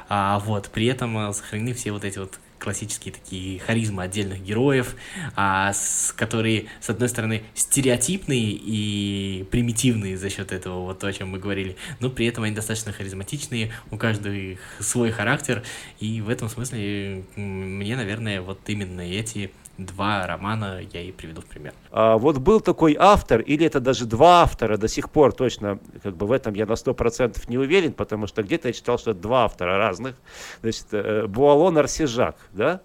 А, 0.10 0.40
вот, 0.40 0.70
при 0.70 0.88
этом 0.88 1.18
э, 1.18 1.34
сохранены 1.34 1.74
все 1.74 1.92
вот 1.92 2.04
эти 2.06 2.20
вот 2.20 2.40
классические 2.62 3.14
такие 3.14 3.60
харизмы 3.60 4.04
отдельных 4.04 4.42
героев, 4.44 4.96
а, 5.36 5.74
с, 5.74 6.14
которые, 6.16 6.68
с 6.80 6.90
одной 6.90 7.10
стороны, 7.10 7.44
стереотипные 7.56 8.52
и 8.52 9.46
примитивные 9.50 10.18
за 10.18 10.30
счет 10.30 10.52
этого, 10.52 10.82
вот 10.82 11.00
то, 11.00 11.08
о 11.08 11.14
чем 11.14 11.30
мы 11.30 11.40
говорили, 11.40 11.76
но 12.00 12.10
при 12.10 12.28
этом 12.28 12.44
они 12.44 12.56
достаточно 12.56 12.94
харизматичные, 12.94 13.72
у 13.90 13.98
каждого 13.98 14.36
свой 14.80 15.12
характер, 15.12 15.64
и 16.00 16.22
в 16.22 16.30
этом 16.30 16.50
смысле 16.50 17.24
мне, 17.36 17.96
наверное, 17.96 18.42
вот 18.42 18.60
именно 18.68 19.02
эти 19.02 19.52
два 19.86 20.26
романа 20.28 20.80
я 20.94 21.02
и 21.02 21.12
приведу 21.12 21.42
в 21.42 21.46
пример. 21.46 21.74
А 21.92 22.18
вот 22.18 22.38
был 22.38 22.62
такой 22.62 22.96
автор, 23.00 23.42
или 23.42 23.66
это 23.66 23.80
даже 23.80 24.06
два 24.06 24.44
автора, 24.44 24.78
до 24.78 24.88
сих 24.88 25.10
пор 25.10 25.34
точно, 25.34 25.80
как 26.04 26.16
бы 26.16 26.26
в 26.26 26.32
этом 26.32 26.54
я 26.54 26.66
на 26.66 26.76
сто 26.76 26.94
процентов 26.94 27.50
не 27.50 27.58
уверен, 27.58 27.94
потому 27.94 28.28
что 28.28 28.44
где-то 28.44 28.70
я 28.70 28.74
читал, 28.74 28.98
что 28.98 29.12
это 29.12 29.20
два 29.20 29.46
автора 29.46 29.78
разных. 29.78 30.16
Значит, 30.62 30.88
э, 30.92 31.28
Буалон 31.28 31.78
Арсижак, 31.78 32.38
да? 32.54 32.82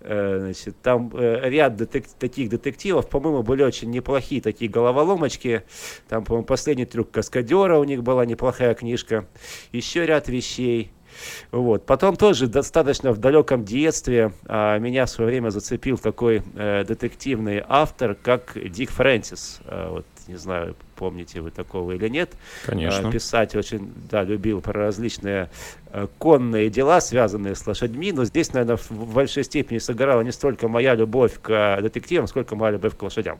Э, 0.00 0.38
значит, 0.40 0.80
там 0.82 1.10
э, 1.14 1.48
ряд 1.48 1.76
детек 1.76 2.06
таких 2.18 2.50
детективов, 2.50 3.08
по-моему, 3.08 3.42
были 3.42 3.62
очень 3.62 3.90
неплохие 3.90 4.40
такие 4.40 4.70
головоломочки. 4.70 5.62
Там, 6.08 6.24
по-моему, 6.24 6.46
последний 6.46 6.84
трюк 6.84 7.10
каскадера 7.10 7.78
у 7.78 7.84
них 7.84 8.02
была 8.02 8.26
неплохая 8.26 8.74
книжка. 8.74 9.26
Еще 9.72 10.06
ряд 10.06 10.28
вещей. 10.28 10.92
Вот. 11.50 11.86
Потом 11.86 12.16
тоже 12.16 12.46
достаточно 12.46 13.12
в 13.12 13.18
далеком 13.18 13.64
детстве 13.64 14.32
а, 14.46 14.78
меня 14.78 15.06
в 15.06 15.10
свое 15.10 15.30
время 15.30 15.50
зацепил 15.50 15.98
такой 15.98 16.42
э, 16.54 16.84
детективный 16.84 17.62
автор, 17.66 18.14
как 18.14 18.56
Дик 18.70 18.90
Фрэнсис. 18.90 19.60
А, 19.64 19.90
вот, 19.90 20.06
не 20.28 20.36
знаю, 20.36 20.76
помните 21.00 21.40
вы 21.40 21.50
такого 21.50 21.92
или 21.92 22.08
нет. 22.08 22.32
Конечно. 22.66 23.08
А, 23.08 23.10
писать 23.10 23.56
очень, 23.56 23.90
да, 24.10 24.22
любил 24.22 24.60
про 24.60 24.74
различные 24.74 25.48
э, 25.86 26.06
конные 26.18 26.68
дела, 26.68 27.00
связанные 27.00 27.54
с 27.54 27.66
лошадьми, 27.66 28.12
но 28.12 28.26
здесь, 28.26 28.52
наверное, 28.52 28.76
в 28.76 29.14
большой 29.14 29.44
степени 29.44 29.78
сыграла 29.78 30.20
не 30.20 30.30
столько 30.30 30.68
моя 30.68 30.94
любовь 30.94 31.40
к 31.40 31.78
детективам, 31.80 32.26
сколько 32.26 32.54
моя 32.54 32.72
любовь 32.72 32.94
к 32.98 33.02
лошадям. 33.02 33.38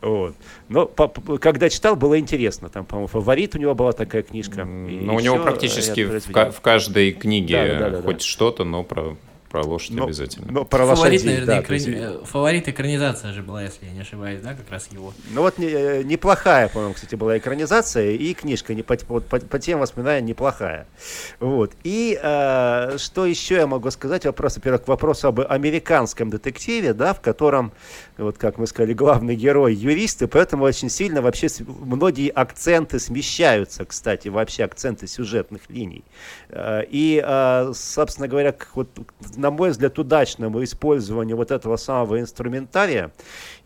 Вот. 0.00 0.34
Но 0.70 0.86
по, 0.86 1.08
когда 1.38 1.68
читал, 1.68 1.94
было 1.94 2.18
интересно. 2.18 2.70
Там, 2.70 2.86
по-моему, 2.86 3.08
фаворит 3.08 3.54
у 3.54 3.58
него 3.58 3.74
была 3.74 3.92
такая 3.92 4.22
книжка. 4.22 4.64
Но 4.64 5.14
у 5.14 5.20
него 5.20 5.38
практически 5.38 6.04
в, 6.04 6.52
в 6.52 6.60
каждой 6.62 7.12
книге 7.12 7.76
да, 7.78 7.78
да, 7.78 7.96
да, 7.98 8.02
хоть 8.02 8.22
что-то, 8.22 8.64
но 8.64 8.82
про 8.82 9.18
про 9.54 9.62
лошадь 9.62 9.92
но, 9.92 10.06
обязательно. 10.06 10.50
Но 10.50 10.64
про 10.64 10.78
Фаворит, 10.78 10.98
лошадей, 10.98 11.24
наверное, 11.26 11.46
да, 11.46 11.60
экрани... 11.62 11.80
есть... 11.80 11.88
Э, 11.88 12.24
фаворит 12.24 12.66
экранизация 12.66 13.32
же 13.32 13.44
была, 13.44 13.62
если 13.62 13.86
я 13.86 13.92
не 13.92 14.00
ошибаюсь, 14.00 14.40
да, 14.40 14.54
как 14.54 14.68
раз 14.68 14.88
его. 14.90 15.14
Ну 15.30 15.42
вот 15.42 15.58
не, 15.58 15.68
э, 15.68 16.02
неплохая, 16.02 16.66
по-моему, 16.66 16.94
кстати, 16.94 17.14
была 17.14 17.38
экранизация, 17.38 18.10
и 18.10 18.34
книжка 18.34 18.74
не 18.74 18.82
по, 18.82 18.96
по, 18.96 19.20
по, 19.20 19.38
по 19.38 19.58
тем 19.60 19.78
воспоминаниям 19.78 20.26
неплохая. 20.26 20.88
Вот. 21.38 21.70
И 21.84 22.18
э, 22.20 22.96
что 22.98 23.26
еще 23.26 23.54
я 23.54 23.68
могу 23.68 23.92
сказать? 23.92 24.26
Вопрос, 24.26 24.56
во-первых, 24.56 24.86
к 24.86 24.88
вопросу 24.88 25.28
об 25.28 25.38
американском 25.38 26.30
детективе, 26.30 26.92
да, 26.92 27.14
в 27.14 27.20
котором, 27.20 27.70
вот 28.18 28.38
как 28.38 28.58
мы 28.58 28.66
сказали, 28.66 28.92
главный 28.92 29.36
герой 29.36 29.72
юрист, 29.72 30.20
и 30.22 30.26
поэтому 30.26 30.64
очень 30.64 30.90
сильно 30.90 31.22
вообще 31.22 31.46
многие 31.64 32.28
акценты 32.28 32.98
смещаются, 32.98 33.84
кстати, 33.84 34.26
вообще 34.26 34.64
акценты 34.64 35.06
сюжетных 35.06 35.60
линий. 35.68 36.02
Э, 36.48 36.82
и, 36.90 37.24
собственно 37.72 38.26
говоря, 38.26 38.52
вот 38.74 38.88
на 39.44 39.50
мой 39.50 39.70
взгляд, 39.70 39.98
удачному 39.98 40.64
использованию 40.64 41.36
вот 41.36 41.50
этого 41.50 41.76
самого 41.76 42.18
инструментария. 42.18 43.12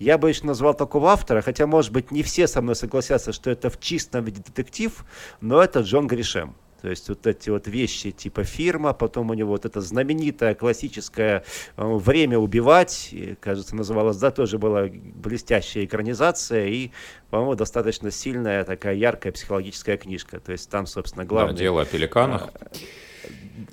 Я 0.00 0.18
бы 0.18 0.28
еще 0.28 0.44
назвал 0.44 0.74
такого 0.74 1.10
автора, 1.10 1.40
хотя, 1.40 1.68
может 1.68 1.92
быть, 1.92 2.10
не 2.10 2.24
все 2.24 2.48
со 2.48 2.60
мной 2.60 2.74
согласятся, 2.74 3.32
что 3.32 3.48
это 3.48 3.70
в 3.70 3.78
чистом 3.78 4.24
виде 4.24 4.42
детектив, 4.44 5.04
но 5.40 5.62
это 5.62 5.80
Джон 5.80 6.08
Гришем. 6.08 6.56
То 6.82 6.88
есть 6.88 7.08
вот 7.08 7.26
эти 7.28 7.50
вот 7.50 7.68
вещи 7.68 8.10
типа 8.10 8.42
фирма, 8.42 8.92
потом 8.92 9.30
у 9.30 9.34
него 9.34 9.50
вот 9.50 9.66
это 9.66 9.80
знаменитое 9.80 10.56
классическое 10.56 11.44
э, 11.76 11.84
«Время 11.84 12.38
убивать», 12.38 13.14
кажется, 13.40 13.76
называлось, 13.76 14.16
да, 14.16 14.32
тоже 14.32 14.58
была 14.58 14.86
блестящая 14.88 15.84
экранизация 15.84 16.66
и, 16.66 16.90
по-моему, 17.30 17.54
достаточно 17.54 18.10
сильная 18.10 18.64
такая 18.64 18.94
яркая 18.96 19.32
психологическая 19.32 19.96
книжка. 19.96 20.40
То 20.40 20.50
есть 20.50 20.68
там, 20.70 20.86
собственно, 20.86 21.24
главное... 21.24 21.52
Да, 21.52 21.58
дело 21.58 21.82
о 21.82 21.84
пеликанах. 21.84 22.48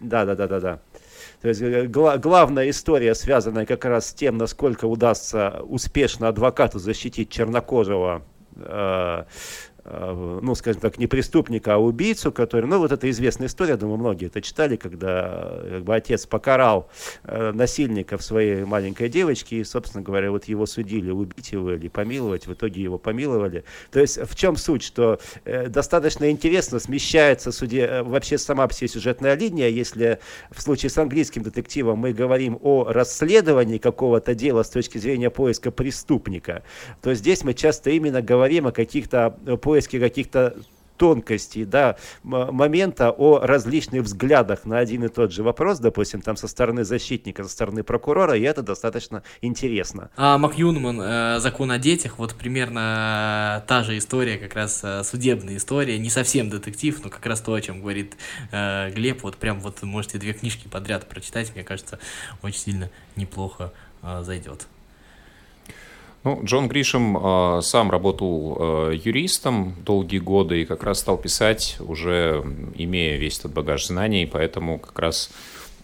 Да, 0.02 0.26
да, 0.26 0.36
да, 0.36 0.48
да, 0.48 0.60
да. 0.60 0.80
То 1.42 1.50
есть 1.50 1.62
э, 1.62 1.88
гла- 1.88 2.18
главная 2.18 2.70
история, 2.70 3.16
связанная 3.16 3.66
как 3.66 3.86
раз 3.86 4.10
с 4.10 4.14
тем, 4.14 4.38
насколько 4.38 4.86
удастся 4.86 5.62
успешно 5.64 6.28
адвокату 6.28 6.80
защитить 6.80 7.30
чернокожего 7.30 8.24
э, 8.56 9.24
ну, 9.86 10.56
скажем 10.56 10.82
так, 10.82 10.98
не 10.98 11.06
преступника, 11.06 11.76
а 11.76 11.78
убийцу, 11.78 12.32
который, 12.32 12.66
ну, 12.66 12.80
вот 12.80 12.92
это 12.92 13.08
известная 13.10 13.48
история, 13.48 13.78
думаю, 13.78 13.98
многие 13.98 14.28
это 14.28 14.42
читали, 14.42 14.78
когда 14.78 15.62
как 15.70 15.84
бы, 15.84 15.96
отец 15.96 16.26
покарал 16.26 16.90
э, 17.24 17.52
в 17.52 18.22
своей 18.22 18.66
маленькой 18.66 19.10
девочке, 19.10 19.58
и, 19.58 19.64
собственно 19.64 20.04
говоря, 20.04 20.32
вот 20.32 20.46
его 20.46 20.66
судили, 20.66 21.12
убить 21.12 21.52
его 21.52 21.74
или 21.74 21.88
помиловать, 21.88 22.48
в 22.48 22.54
итоге 22.54 22.82
его 22.82 22.98
помиловали. 22.98 23.64
То 23.92 24.00
есть 24.00 24.18
в 24.18 24.36
чем 24.36 24.58
суть, 24.58 24.82
что 24.82 25.20
э, 25.44 25.68
достаточно 25.68 26.32
интересно 26.32 26.80
смещается 26.80 27.52
суде, 27.52 27.82
э, 27.82 28.04
вообще 28.04 28.40
сама 28.40 28.68
вся 28.68 28.88
сюжетная 28.88 29.36
линия, 29.36 29.68
если 29.68 30.18
в 30.50 30.64
случае 30.64 30.90
с 30.90 30.98
английским 30.98 31.44
детективом 31.44 32.00
мы 32.00 32.12
говорим 32.12 32.58
о 32.64 32.86
расследовании 32.86 33.78
какого-то 33.78 34.34
дела 34.34 34.64
с 34.64 34.70
точки 34.70 34.98
зрения 34.98 35.30
поиска 35.30 35.70
преступника, 35.70 36.64
то 37.04 37.14
здесь 37.14 37.44
мы 37.44 37.54
часто 37.54 37.92
именно 37.92 38.24
говорим 38.24 38.66
о 38.66 38.72
каких-то 38.72 39.38
поисках 39.62 39.75
поиске 39.76 40.00
каких-то 40.00 40.56
тонкостей, 40.98 41.66
да, 41.66 41.98
момента 42.24 43.12
о 43.12 43.40
различных 43.40 44.04
взглядах 44.04 44.64
на 44.64 44.78
один 44.78 45.04
и 45.04 45.10
тот 45.10 45.34
же 45.34 45.44
вопрос, 45.44 45.80
допустим, 45.80 46.22
там 46.22 46.38
со 46.38 46.48
стороны 46.48 46.86
защитника, 46.86 47.44
со 47.44 47.50
стороны 47.50 47.84
прокурора, 47.84 48.38
и 48.38 48.42
это 48.44 48.62
достаточно 48.62 49.22
интересно. 49.42 50.10
А 50.16 50.38
Макюнман, 50.38 51.02
э, 51.02 51.40
закон 51.42 51.72
о 51.72 51.78
детях, 51.78 52.18
вот 52.18 52.36
примерно 52.36 53.62
та 53.68 53.84
же 53.84 53.98
история, 53.98 54.38
как 54.38 54.56
раз 54.56 54.80
э, 54.86 55.04
судебная 55.04 55.58
история, 55.58 56.00
не 56.00 56.10
совсем 56.10 56.50
детектив, 56.50 56.98
но 57.04 57.10
как 57.10 57.26
раз 57.26 57.42
то, 57.42 57.54
о 57.54 57.60
чем 57.60 57.82
говорит 57.82 58.16
э, 58.54 58.90
Глеб, 58.92 59.24
вот 59.24 59.36
прям 59.36 59.60
вот 59.60 59.84
можете 59.84 60.18
две 60.18 60.32
книжки 60.32 60.70
подряд 60.70 61.10
прочитать, 61.10 61.54
мне 61.56 61.66
кажется, 61.66 62.00
очень 62.42 62.60
сильно 62.60 62.90
неплохо 63.18 63.74
э, 64.02 64.24
зайдет. 64.24 64.68
Ну, 66.26 66.42
Джон 66.44 66.68
Гришем 66.68 67.16
э, 67.18 67.62
сам 67.62 67.92
работал 67.92 68.58
э, 68.90 68.96
юристом 68.96 69.76
долгие 69.86 70.18
годы 70.18 70.64
и 70.64 70.66
как 70.66 70.82
раз 70.82 71.00
стал 71.02 71.20
писать, 71.20 71.78
уже 71.80 72.44
имея 72.74 73.18
весь 73.18 73.38
этот 73.38 73.54
багаж 73.54 73.86
знаний, 73.86 74.26
поэтому 74.26 74.80
как 74.80 74.98
раз 74.98 75.30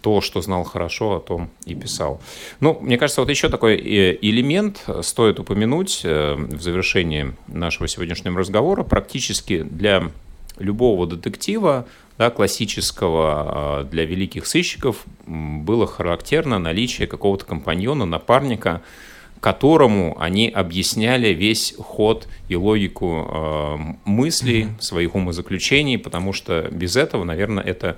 то, 0.01 0.19
что 0.19 0.41
знал 0.41 0.63
хорошо, 0.63 1.17
о 1.17 1.19
том 1.19 1.51
и 1.65 1.75
писал. 1.75 2.19
Ну, 2.59 2.75
мне 2.81 2.97
кажется, 2.97 3.21
вот 3.21 3.29
еще 3.29 3.49
такой 3.49 3.75
э, 3.75 4.17
элемент 4.19 4.83
стоит 5.01 5.39
упомянуть 5.39 6.01
э, 6.03 6.33
в 6.33 6.59
завершении 6.59 7.35
нашего 7.47 7.87
сегодняшнего 7.87 8.39
разговора. 8.39 8.81
Практически 8.81 9.61
для 9.61 10.09
любого 10.57 11.05
детектива, 11.05 11.85
да, 12.17 12.31
классического, 12.31 13.87
для 13.91 14.05
великих 14.05 14.47
сыщиков 14.47 15.05
было 15.27 15.85
характерно 15.85 16.57
наличие 16.57 17.07
какого-то 17.07 17.45
компаньона, 17.45 18.05
напарника, 18.05 18.81
которому 19.41 20.15
они 20.19 20.49
объясняли 20.49 21.29
весь 21.29 21.73
ход 21.77 22.27
и 22.47 22.55
логику 22.55 23.27
э, 23.27 23.77
мыслей, 24.05 24.63
mm-hmm. 24.65 24.81
своих 24.81 25.15
умозаключений, 25.15 25.97
потому 25.97 26.31
что 26.31 26.69
без 26.71 26.95
этого, 26.95 27.23
наверное, 27.23 27.63
это 27.63 27.97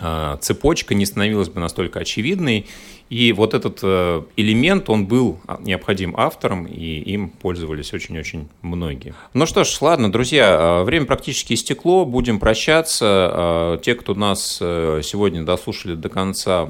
э, 0.00 0.36
цепочка 0.40 0.94
не 0.94 1.06
становилась 1.06 1.48
бы 1.48 1.60
настолько 1.60 2.00
очевидной. 2.00 2.66
И 3.10 3.32
вот 3.32 3.54
этот 3.54 3.78
э, 3.84 4.22
элемент, 4.36 4.90
он 4.90 5.06
был 5.06 5.38
необходим 5.60 6.16
авторам, 6.16 6.66
и 6.66 6.98
им 6.98 7.30
пользовались 7.30 7.92
очень-очень 7.92 8.48
многие. 8.62 9.14
Ну 9.34 9.46
что 9.46 9.62
ж, 9.62 9.80
ладно, 9.80 10.10
друзья, 10.10 10.82
время 10.82 11.06
практически 11.06 11.52
истекло, 11.52 12.04
будем 12.04 12.40
прощаться. 12.40 13.78
Те, 13.84 13.94
кто 13.94 14.14
нас 14.14 14.56
сегодня 14.56 15.44
дослушали 15.44 15.94
до 15.94 16.08
конца, 16.08 16.68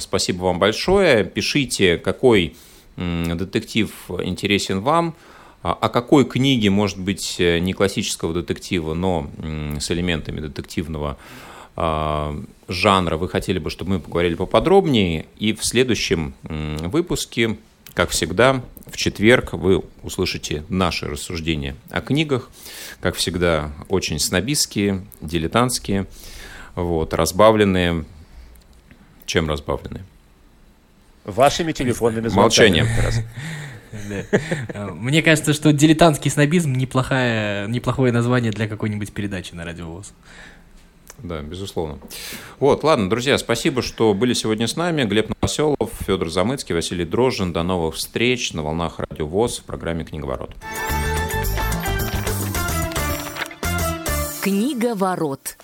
спасибо 0.00 0.42
вам 0.44 0.58
большое. 0.58 1.24
Пишите, 1.24 1.96
какой 1.96 2.56
детектив 3.00 3.90
интересен 4.22 4.80
вам. 4.80 5.14
А 5.62 5.72
о 5.72 5.88
какой 5.88 6.24
книге, 6.24 6.70
может 6.70 6.98
быть, 6.98 7.36
э, 7.38 7.58
не 7.58 7.74
классического 7.74 8.32
детектива, 8.32 8.94
но 8.94 9.30
с 9.78 9.90
элементами 9.90 10.40
детективного 10.40 11.18
а, 11.76 12.34
жанра 12.68 13.16
вы 13.16 13.28
хотели 13.28 13.58
бы, 13.58 13.70
чтобы 13.70 13.92
мы 13.92 14.00
поговорили 14.00 14.34
поподробнее. 14.34 15.26
И 15.38 15.52
в 15.52 15.64
следующем 15.64 16.34
выпуске, 16.42 17.58
как 17.94 18.10
всегда, 18.10 18.62
в 18.86 18.96
четверг 18.96 19.52
вы 19.52 19.82
услышите 20.02 20.64
наши 20.68 21.06
рассуждения 21.06 21.76
о 21.90 22.00
книгах. 22.00 22.50
Как 23.00 23.14
всегда, 23.14 23.72
очень 23.88 24.18
снобистские, 24.18 25.04
дилетантские, 25.20 26.06
вот, 26.74 27.14
разбавленные. 27.14 28.04
Чем 29.26 29.48
разбавленные? 29.48 30.04
Вашими 31.30 31.72
телефонными 31.72 32.28
звонками. 32.28 32.82
Молчанием. 32.82 32.86
Мне 34.94 35.22
кажется, 35.22 35.52
что 35.52 35.72
дилетантский 35.72 36.30
снобизм 36.30 36.72
неплохое, 36.72 37.66
неплохое 37.68 38.12
название 38.12 38.52
для 38.52 38.68
какой-нибудь 38.68 39.12
передачи 39.12 39.54
на 39.54 39.64
радиовоз. 39.64 40.12
Да, 41.18 41.42
безусловно. 41.42 41.98
Вот, 42.60 42.82
ладно, 42.82 43.10
друзья, 43.10 43.36
спасибо, 43.36 43.82
что 43.82 44.14
были 44.14 44.32
сегодня 44.32 44.66
с 44.66 44.76
нами. 44.76 45.04
Глеб 45.04 45.28
Новоселов, 45.28 45.90
Федор 46.06 46.30
Замыцкий, 46.30 46.74
Василий 46.74 47.04
Дрожжин. 47.04 47.52
До 47.52 47.62
новых 47.62 47.96
встреч 47.96 48.52
на 48.52 48.62
волнах 48.62 48.98
Радио 48.98 49.26
ВОЗ 49.26 49.58
в 49.58 49.64
программе 49.64 50.04
«Книговорот». 50.04 50.54
Книга 54.40 54.94
ворот. 54.94 55.58